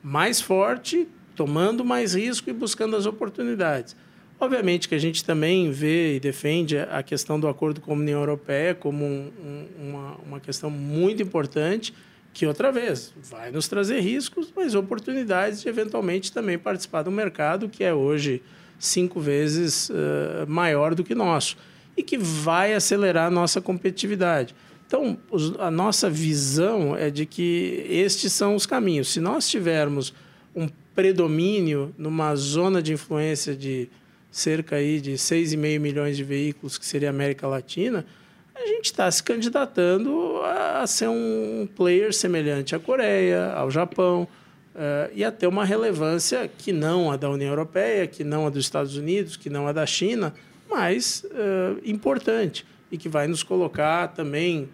mais 0.00 0.40
forte, 0.40 1.08
tomando 1.34 1.84
mais 1.84 2.14
risco 2.14 2.50
e 2.50 2.52
buscando 2.52 2.96
as 2.96 3.06
oportunidades. 3.06 3.96
Obviamente 4.38 4.88
que 4.88 4.94
a 4.94 4.98
gente 4.98 5.24
também 5.24 5.70
vê 5.70 6.16
e 6.16 6.20
defende 6.20 6.76
a 6.76 7.02
questão 7.02 7.38
do 7.38 7.46
acordo 7.46 7.80
com 7.80 7.92
a 7.92 7.94
União 7.94 8.18
Europeia 8.18 8.74
como 8.74 9.04
um, 9.04 9.30
um, 9.40 9.88
uma, 9.88 10.16
uma 10.26 10.40
questão 10.40 10.68
muito 10.68 11.22
importante, 11.22 11.94
que, 12.32 12.46
outra 12.46 12.72
vez, 12.72 13.12
vai 13.22 13.50
nos 13.50 13.68
trazer 13.68 14.00
riscos, 14.00 14.52
mas 14.56 14.74
oportunidades 14.74 15.60
de 15.60 15.68
eventualmente 15.68 16.32
também 16.32 16.58
participar 16.58 17.02
do 17.02 17.10
mercado 17.10 17.68
que 17.68 17.84
é 17.84 17.92
hoje 17.94 18.42
cinco 18.78 19.20
vezes 19.20 19.90
uh, 19.90 20.46
maior 20.48 20.94
do 20.94 21.04
que 21.04 21.14
nosso 21.14 21.56
e 21.96 22.02
que 22.02 22.18
vai 22.18 22.74
acelerar 22.74 23.26
a 23.26 23.30
nossa 23.30 23.60
competitividade. 23.60 24.54
Então, 24.86 25.18
os, 25.30 25.58
a 25.60 25.70
nossa 25.70 26.10
visão 26.10 26.96
é 26.96 27.10
de 27.10 27.26
que 27.26 27.86
estes 27.88 28.32
são 28.32 28.56
os 28.56 28.66
caminhos. 28.66 29.08
Se 29.08 29.20
nós 29.20 29.48
tivermos 29.48 30.12
um 30.54 30.68
predomínio 30.94 31.94
numa 31.96 32.34
zona 32.36 32.82
de 32.82 32.92
influência 32.92 33.54
de 33.54 33.88
cerca 34.30 34.76
aí 34.76 35.00
de 35.00 35.12
6,5 35.12 35.78
milhões 35.78 36.16
de 36.16 36.24
veículos, 36.24 36.78
que 36.78 36.86
seria 36.86 37.08
a 37.08 37.10
América 37.10 37.46
Latina, 37.46 38.06
a 38.54 38.66
gente 38.66 38.86
está 38.86 39.10
se 39.10 39.22
candidatando 39.22 40.40
a 40.44 40.86
ser 40.86 41.08
um 41.08 41.68
player 41.74 42.12
semelhante 42.14 42.74
à 42.74 42.78
Coreia, 42.78 43.52
ao 43.52 43.70
Japão, 43.70 44.26
uh, 44.74 45.10
e 45.14 45.24
a 45.24 45.32
ter 45.32 45.46
uma 45.46 45.64
relevância 45.64 46.48
que 46.48 46.72
não 46.72 47.10
a 47.10 47.16
da 47.16 47.28
União 47.28 47.48
Europeia, 47.48 48.06
que 48.06 48.24
não 48.24 48.46
a 48.46 48.50
dos 48.50 48.64
Estados 48.64 48.96
Unidos, 48.96 49.36
que 49.36 49.50
não 49.50 49.66
a 49.66 49.72
da 49.72 49.84
China, 49.86 50.34
mas 50.70 51.24
uh, 51.24 51.80
importante 51.84 52.64
e 52.90 52.98
que 52.98 53.08
vai 53.08 53.26
nos 53.26 53.42
colocar 53.42 54.08
também 54.08 54.68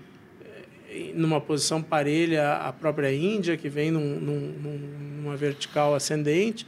numa 1.14 1.40
posição 1.40 1.82
parelha 1.82 2.54
à 2.54 2.72
própria 2.72 3.14
Índia, 3.14 3.56
que 3.56 3.68
vem 3.68 3.90
num, 3.90 4.18
num, 4.20 4.80
numa 5.22 5.36
vertical 5.36 5.94
ascendente, 5.94 6.66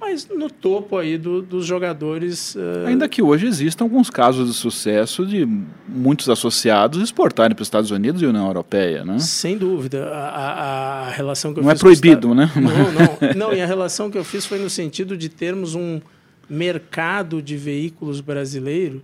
mas 0.00 0.26
no 0.26 0.48
topo 0.48 0.96
aí 0.96 1.18
do, 1.18 1.42
dos 1.42 1.66
jogadores. 1.66 2.54
Uh... 2.54 2.86
Ainda 2.86 3.08
que 3.08 3.20
hoje 3.22 3.46
existam 3.46 3.84
alguns 3.84 4.08
casos 4.08 4.48
de 4.48 4.54
sucesso 4.54 5.26
de 5.26 5.46
muitos 5.86 6.28
associados 6.28 7.02
exportarem 7.02 7.54
para 7.54 7.62
os 7.62 7.66
Estados 7.66 7.90
Unidos 7.90 8.22
e 8.22 8.26
União 8.26 8.46
Europeia, 8.46 9.04
né? 9.04 9.18
Sem 9.18 9.58
dúvida. 9.58 10.08
A, 10.08 10.28
a, 10.28 11.08
a 11.08 11.10
relação 11.10 11.52
que 11.52 11.60
eu 11.60 11.64
não 11.64 11.70
é 11.70 11.74
proibido, 11.74 12.34
né? 12.34 12.50
Não, 12.56 12.92
não, 12.92 13.48
não. 13.50 13.54
E 13.54 13.60
a 13.60 13.66
relação 13.66 14.10
que 14.10 14.16
eu 14.16 14.24
fiz 14.24 14.46
foi 14.46 14.58
no 14.58 14.70
sentido 14.70 15.16
de 15.16 15.28
termos 15.28 15.74
um 15.74 16.00
mercado 16.48 17.42
de 17.42 17.56
veículos 17.56 18.20
brasileiro 18.20 19.02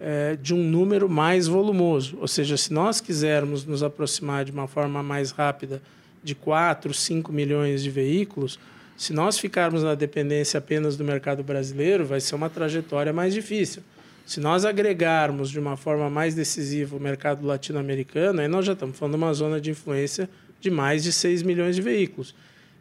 é, 0.00 0.36
de 0.36 0.54
um 0.54 0.62
número 0.62 1.08
mais 1.08 1.46
volumoso. 1.46 2.16
Ou 2.20 2.28
seja, 2.28 2.56
se 2.56 2.72
nós 2.72 3.00
quisermos 3.00 3.64
nos 3.64 3.82
aproximar 3.82 4.44
de 4.44 4.52
uma 4.52 4.66
forma 4.66 5.02
mais 5.02 5.30
rápida 5.30 5.82
de 6.22 6.34
4, 6.34 6.92
5 6.92 7.32
milhões 7.32 7.82
de 7.82 7.90
veículos 7.90 8.58
se 8.98 9.12
nós 9.12 9.38
ficarmos 9.38 9.84
na 9.84 9.94
dependência 9.94 10.58
apenas 10.58 10.96
do 10.96 11.04
mercado 11.04 11.44
brasileiro, 11.44 12.04
vai 12.04 12.20
ser 12.20 12.34
uma 12.34 12.50
trajetória 12.50 13.12
mais 13.12 13.32
difícil. 13.32 13.80
Se 14.26 14.40
nós 14.40 14.64
agregarmos 14.64 15.50
de 15.50 15.60
uma 15.60 15.76
forma 15.76 16.10
mais 16.10 16.34
decisiva 16.34 16.96
o 16.96 17.00
mercado 17.00 17.46
latino-americano, 17.46 18.40
aí 18.40 18.48
nós 18.48 18.66
já 18.66 18.72
estamos 18.72 18.98
falando 18.98 19.12
de 19.12 19.22
uma 19.22 19.32
zona 19.32 19.60
de 19.60 19.70
influência 19.70 20.28
de 20.60 20.68
mais 20.68 21.04
de 21.04 21.12
6 21.12 21.44
milhões 21.44 21.76
de 21.76 21.80
veículos. 21.80 22.34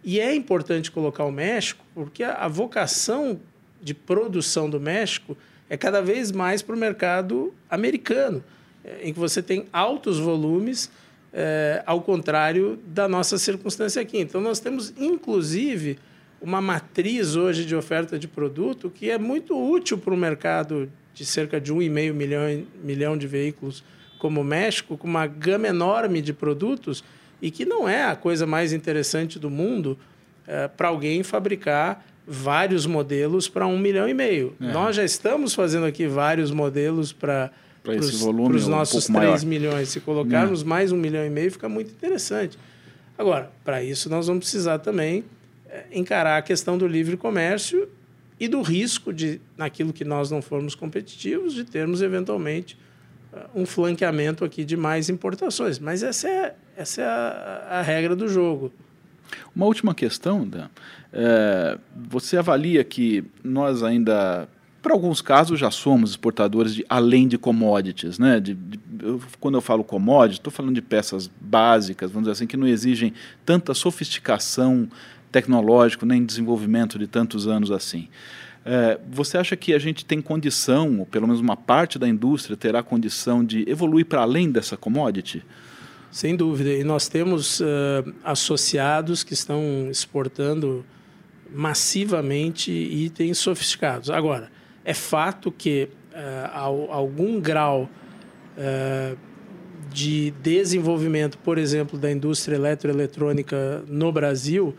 E 0.04 0.20
é 0.20 0.34
importante 0.34 0.90
colocar 0.90 1.24
o 1.24 1.32
México, 1.32 1.86
porque 1.94 2.24
a 2.24 2.48
vocação 2.48 3.40
de 3.80 3.94
produção 3.94 4.68
do 4.68 4.80
México 4.80 5.38
é 5.70 5.78
cada 5.78 6.02
vez 6.02 6.32
mais 6.32 6.62
para 6.62 6.76
o 6.76 6.78
mercado 6.78 7.54
americano, 7.70 8.44
em 9.02 9.14
que 9.14 9.20
você 9.20 9.42
tem 9.42 9.66
altos 9.72 10.18
volumes 10.18 10.90
é, 11.34 11.84
ao 11.86 12.02
contrário 12.02 12.80
da 12.88 13.08
nossa 13.08 13.38
circunstância 13.38 14.02
aqui. 14.02 14.18
Então, 14.18 14.40
nós 14.40 14.60
temos, 14.60 14.94
inclusive, 14.98 16.00
uma 16.42 16.62
matriz 16.62 17.36
hoje 17.36 17.66
de 17.66 17.76
oferta 17.76 18.18
de 18.18 18.28
produto 18.28 18.90
que 18.90 19.10
é 19.10 19.18
muito 19.18 19.58
útil 19.58 19.98
para 19.98 20.14
o 20.14 20.18
mercado 20.18 20.90
de 21.14 21.26
cerca 21.26 21.60
de 21.60 21.74
1,5 21.74 22.14
milhão, 22.14 22.66
milhão 22.84 23.18
de 23.18 23.28
veículos 23.28 23.84
como 24.20 24.42
o 24.42 24.44
México, 24.44 24.98
com 24.98 25.08
uma 25.08 25.28
gama 25.28 25.68
enorme 25.68 26.22
de 26.22 26.34
produtos 26.34 27.04
e 27.42 27.52
que 27.52 27.66
não 27.66 27.88
é 27.88 28.04
a 28.04 28.16
coisa 28.16 28.46
mais 28.46 28.74
interessante 28.74 29.38
do 29.38 29.50
mundo 29.50 29.98
é, 30.48 30.68
para 30.68 30.88
alguém 30.88 31.24
fabricar 31.24 32.06
vários 32.28 32.86
modelos 32.86 33.48
para 33.48 33.66
um 33.66 33.80
milhão 33.80 34.08
e 34.08 34.14
meio. 34.14 34.54
É. 34.60 34.72
Nós 34.74 34.98
já 34.98 35.04
estamos 35.04 35.54
fazendo 35.54 35.86
aqui 35.86 36.06
vários 36.08 36.52
modelos 36.52 37.14
para 37.14 37.52
os 37.86 38.68
nossos 38.68 39.10
um 39.10 39.14
3 39.14 39.46
milhões. 39.46 39.90
Se 39.90 40.02
colocarmos 40.02 40.62
Não. 40.62 40.70
mais 40.70 40.92
um 40.92 40.98
milhão 40.98 41.26
e 41.26 41.30
meio, 41.30 41.50
fica 41.50 41.70
muito 41.70 41.92
interessante. 41.92 42.58
Agora, 43.18 43.50
para 43.64 43.82
isso, 43.82 44.10
nós 44.10 44.28
vamos 44.28 44.44
precisar 44.44 44.80
também 44.80 45.24
é, 45.70 45.86
encarar 45.92 46.38
a 46.38 46.42
questão 46.42 46.78
do 46.78 46.86
livre 46.86 47.16
comércio 47.16 47.88
e 48.40 48.48
do 48.48 48.62
risco 48.62 49.14
de, 49.14 49.40
naquilo 49.56 49.94
que 49.94 50.04
nós 50.04 50.30
não 50.30 50.42
formos 50.42 50.76
competitivos, 50.76 51.54
de 51.54 51.64
termos 51.64 52.02
eventualmente 52.02 52.78
eh, 53.34 53.46
um 53.56 53.66
flanqueamento 53.66 54.46
aqui 54.46 54.64
de 54.64 54.78
mais 54.78 55.10
importações. 55.10 55.80
Mas 55.80 56.04
essa 56.04 56.30
é, 56.30 56.56
essa 56.76 57.02
é 57.02 57.06
a, 57.06 57.68
a 57.80 57.82
regra 57.82 58.16
do 58.16 58.28
jogo. 58.28 58.72
Uma 59.56 59.66
última 59.66 59.94
questão, 59.94 60.48
Dan. 60.48 60.68
É, 61.12 61.78
você 62.10 62.38
avalia 62.38 62.84
que 62.84 63.24
nós 63.44 63.84
ainda 63.84 64.48
para 64.82 64.94
alguns 64.94 65.22
casos 65.22 65.60
já 65.60 65.70
somos 65.70 66.12
exportadores 66.12 66.74
de 66.74 66.86
além 66.88 67.28
de 67.28 67.38
commodities, 67.38 68.18
né? 68.18 68.40
De, 68.40 68.54
de, 68.54 68.80
eu, 69.02 69.22
quando 69.40 69.56
eu 69.56 69.62
falo 69.62 69.84
commodity, 69.84 70.40
estou 70.40 70.54
falando 70.54 70.76
de 70.76 70.82
peças 70.82 71.30
básicas, 71.42 72.10
vamos 72.10 72.24
dizer 72.24 72.32
assim, 72.32 72.48
que 72.48 72.56
não 72.56 72.66
exigem 72.66 73.14
tanta 73.46 73.74
sofisticação 73.74 74.88
tecnológica 75.30 76.06
nem 76.06 76.26
desenvolvimento 76.26 76.98
de 76.98 77.06
tantos 77.06 77.48
anos 77.48 77.70
assim. 77.70 78.08
É, 78.66 79.00
você 79.12 79.38
acha 79.38 79.56
que 79.56 79.74
a 79.74 79.80
gente 79.80 80.06
tem 80.06 80.22
condição, 80.22 81.00
ou 81.00 81.06
pelo 81.06 81.28
menos 81.28 81.42
uma 81.42 81.56
parte 81.56 81.98
da 81.98 82.08
indústria 82.08 82.56
terá 82.56 82.84
condição 82.84 83.44
de 83.44 83.70
evoluir 83.70 84.06
para 84.06 84.22
além 84.22 84.52
dessa 84.52 84.78
commodity? 84.78 85.44
Sem 86.18 86.36
dúvida. 86.36 86.72
E 86.72 86.84
nós 86.84 87.08
temos 87.08 87.60
uh, 87.60 87.64
associados 88.24 89.24
que 89.24 89.36
estão 89.36 89.88
exportando 89.88 90.84
massivamente 91.54 92.72
itens 92.72 93.38
sofisticados. 93.38 94.10
Agora, 94.10 94.50
é 94.84 94.96
fato 94.96 95.52
que 95.52 95.88
uh, 96.12 96.90
algum 96.90 97.40
grau 97.40 97.88
uh, 98.58 99.18
de 99.94 100.32
desenvolvimento, 100.42 101.38
por 101.38 101.60
exemplo, 101.60 102.00
da 102.00 102.12
indústria 102.12 102.56
eletroeletrônica 102.56 103.84
no 103.88 104.12
Brasil, 104.12 104.76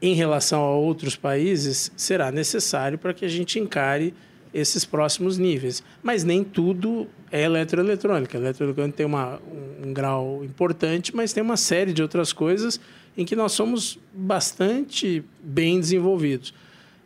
em 0.00 0.14
relação 0.14 0.62
a 0.62 0.70
outros 0.70 1.16
países, 1.16 1.90
será 1.96 2.30
necessário 2.30 2.96
para 2.96 3.12
que 3.12 3.24
a 3.24 3.28
gente 3.28 3.58
encare 3.58 4.14
esses 4.54 4.84
próximos 4.84 5.36
níveis. 5.36 5.82
Mas 6.00 6.22
nem 6.22 6.44
tudo 6.44 7.08
é 7.30 7.42
eletroeletrônica. 7.42 8.36
A 8.36 8.40
eletroeletrônica 8.40 8.96
tem 8.96 9.06
uma, 9.06 9.38
um, 9.38 9.88
um 9.88 9.92
grau 9.92 10.44
importante, 10.44 11.14
mas 11.14 11.32
tem 11.32 11.42
uma 11.42 11.56
série 11.56 11.92
de 11.92 12.02
outras 12.02 12.32
coisas 12.32 12.80
em 13.16 13.24
que 13.24 13.36
nós 13.36 13.52
somos 13.52 13.98
bastante 14.12 15.22
bem 15.42 15.78
desenvolvidos. 15.78 16.54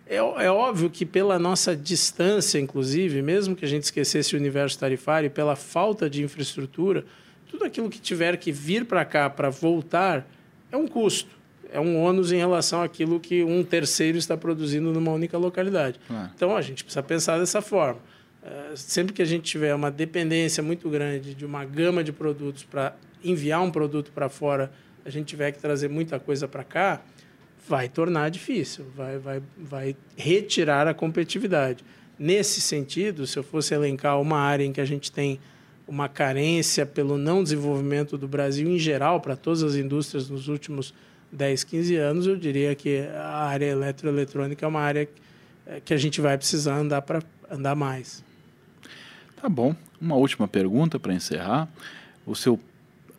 É, 0.07 0.17
é, 0.17 0.51
óbvio 0.51 0.91
que 0.91 1.07
pela 1.07 1.39
nossa 1.39 1.75
distância, 1.75 2.59
inclusive, 2.59 3.23
mesmo 3.23 3.57
que 3.57 3.65
a 3.65 3.69
gente 3.69 3.85
esquecesse 3.85 4.35
o 4.35 4.39
universo 4.39 4.79
tarifário, 4.79 5.31
pela 5.31 5.57
falta 5.57 6.11
de 6.11 6.23
infraestrutura, 6.23 7.05
tudo 7.51 7.65
aquilo 7.65 7.89
que 7.89 8.01
tiver 8.01 8.37
que 8.37 8.53
vir 8.53 8.85
para 8.85 9.05
cá 9.05 9.31
para 9.31 9.49
voltar 9.49 10.29
é 10.71 10.77
um 10.77 10.87
custo, 10.87 11.31
é 11.73 11.81
um 11.81 12.03
ônus 12.03 12.33
em 12.33 12.37
relação 12.37 12.83
àquilo 12.83 13.19
que 13.19 13.43
um 13.43 13.65
terceiro 13.65 14.19
está 14.19 14.37
produzindo 14.37 14.93
numa 14.93 15.13
única 15.13 15.39
localidade. 15.39 15.99
É. 16.11 16.29
Então 16.35 16.57
a 16.57 16.61
gente 16.61 16.85
precisa 16.85 17.03
pensar 17.03 17.39
dessa 17.39 17.63
forma. 17.63 18.01
É, 18.45 18.77
sempre 18.77 19.15
que 19.15 19.23
a 19.23 19.25
gente 19.25 19.45
tiver 19.45 19.75
uma 19.75 19.91
dependência 19.91 20.63
muito 20.63 20.91
grande 20.91 21.35
de 21.35 21.47
uma 21.47 21.65
gama 21.65 22.05
de 22.05 22.13
produtos 22.13 22.63
para 22.63 22.95
enviar 23.25 23.63
um 23.63 23.71
produto 23.71 24.13
para 24.13 24.29
fora, 24.29 24.71
a 25.03 25.09
gente 25.09 25.27
tiver 25.27 25.51
que 25.51 25.59
trazer 25.59 25.89
muita 25.89 26.21
coisa 26.21 26.47
para 26.47 26.63
cá, 26.63 27.01
vai 27.67 27.89
tornar 27.89 28.29
difícil, 28.31 28.85
vai, 28.95 29.19
vai, 29.19 29.43
vai 29.57 29.97
retirar 30.15 30.87
a 30.87 30.93
competitividade. 30.93 31.83
Nesse 32.19 32.61
sentido, 32.61 33.27
se 33.27 33.39
eu 33.39 33.43
fosse 33.43 33.73
elencar 33.73 34.21
uma 34.21 34.39
área 34.39 34.63
em 34.63 34.73
que 34.73 34.81
a 34.81 34.85
gente 34.85 35.11
tem 35.11 35.41
uma 35.89 36.07
carência 36.07 36.85
pelo 36.85 37.17
não 37.17 37.43
desenvolvimento 37.43 38.19
do 38.19 38.29
Brasil 38.29 38.69
em 38.69 38.79
geral, 38.79 39.23
para 39.23 39.37
todas 39.37 39.63
as 39.63 39.75
indústrias 39.75 40.29
nos 40.29 40.49
últimos 40.49 40.93
10, 41.33 41.65
15 41.65 41.97
anos, 41.97 42.27
eu 42.27 42.37
diria 42.37 42.75
que 42.75 43.07
a 43.15 43.45
área 43.47 43.67
eletroeletrônica 43.67 44.65
é 44.65 44.69
uma 44.69 44.81
área 44.81 45.09
que 45.83 45.95
a 45.95 45.97
gente 45.97 46.21
vai 46.21 46.37
precisar 46.37 46.77
andar 46.77 47.01
para 47.01 47.23
andar 47.51 47.75
mais. 47.75 48.23
Tá 49.45 49.49
bom. 49.51 49.77
Uma 50.01 50.17
última 50.17 50.49
pergunta 50.49 50.99
para 50.99 51.13
encerrar. 51.13 51.69
O 52.25 52.35
seu 52.35 52.59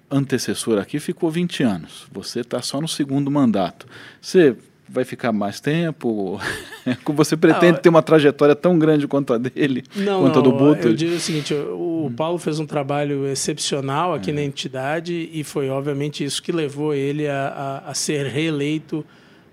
antecessor 0.10 0.80
aqui 0.80 1.00
ficou 1.00 1.30
20 1.30 1.62
anos. 1.62 2.08
Você 2.12 2.40
está 2.40 2.64
só 2.64 2.82
no 2.82 2.88
segundo 2.88 3.30
mandato. 3.30 3.86
Você 4.20 4.56
vai 4.90 5.06
ficar 5.06 5.32
mais 5.32 5.60
tempo? 5.60 6.42
Você 7.14 7.38
pretende 7.38 7.74
não, 7.74 7.80
ter 7.80 7.90
uma 7.90 8.02
trajetória 8.02 8.56
tão 8.56 8.80
grande 8.80 9.08
quanto 9.08 9.34
a 9.34 9.38
dele, 9.38 9.84
não, 9.96 10.22
quanto 10.22 10.34
não, 10.34 10.42
a 10.42 10.44
do 10.44 10.52
Buto? 10.52 10.88
Eu 10.88 10.96
digo 10.96 11.14
o 11.14 11.20
seguinte, 11.20 11.54
o 11.54 12.12
Paulo 12.18 12.40
fez 12.40 12.58
um 12.58 12.66
trabalho 12.66 13.28
excepcional 13.28 14.16
aqui 14.16 14.32
é. 14.32 14.34
na 14.34 14.42
entidade 14.42 15.30
e 15.32 15.44
foi 15.44 15.70
obviamente 15.70 16.24
isso 16.24 16.42
que 16.42 16.52
levou 16.52 16.92
ele 16.92 17.28
a, 17.28 17.84
a, 17.86 17.92
a 17.92 17.94
ser 17.94 18.26
reeleito 18.26 19.06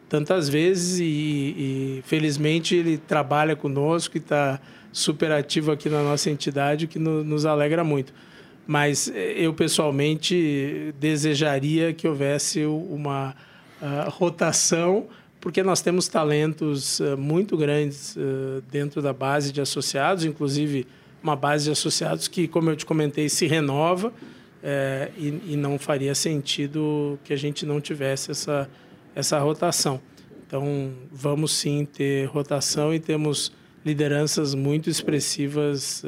tantas 0.08 0.48
vezes 0.48 1.00
e, 1.00 1.04
e, 1.04 2.02
felizmente 2.06 2.74
ele 2.74 2.96
trabalha 2.96 3.54
conosco 3.54 4.16
e 4.16 4.20
está 4.20 4.58
super 4.92 5.32
ativo 5.32 5.72
aqui 5.72 5.88
na 5.88 6.02
nossa 6.02 6.30
entidade, 6.30 6.84
o 6.84 6.88
que 6.88 6.98
no, 6.98 7.24
nos 7.24 7.46
alegra 7.46 7.82
muito 7.82 8.12
mas 8.66 9.10
eh, 9.12 9.34
eu 9.36 9.52
pessoalmente 9.52 10.94
desejaria 10.98 11.92
que 11.92 12.06
houvesse 12.06 12.64
uma 12.64 13.34
uh, 13.80 14.10
rotação, 14.10 15.06
porque 15.40 15.62
nós 15.62 15.80
temos 15.80 16.06
talentos 16.06 17.00
uh, 17.00 17.16
muito 17.18 17.56
grandes 17.56 18.14
uh, 18.16 18.62
dentro 18.70 19.02
da 19.02 19.12
base 19.12 19.52
de 19.52 19.60
associados, 19.60 20.24
inclusive 20.24 20.86
uma 21.22 21.36
base 21.36 21.64
de 21.64 21.70
associados 21.70 22.28
que, 22.28 22.46
como 22.48 22.70
eu 22.70 22.76
te 22.76 22.84
comentei, 22.84 23.28
se 23.28 23.46
renova 23.46 24.12
eh, 24.62 25.10
e, 25.16 25.52
e, 25.52 25.56
não 25.56 25.78
faria 25.78 26.14
sentido 26.16 27.18
que 27.22 27.32
a 27.32 27.36
gente 27.36 27.64
não 27.64 27.80
tivesse 27.80 28.32
essa, 28.32 28.68
essa 29.14 29.38
rotação. 29.38 30.00
Então, 30.44 30.92
vamos 31.12 31.52
sim 31.52 31.84
ter 31.84 32.26
rotação 32.26 32.92
e 32.92 32.98
temos 32.98 33.52
lideranças 33.84 34.54
muito 34.54 34.88
expressivas 34.88 36.02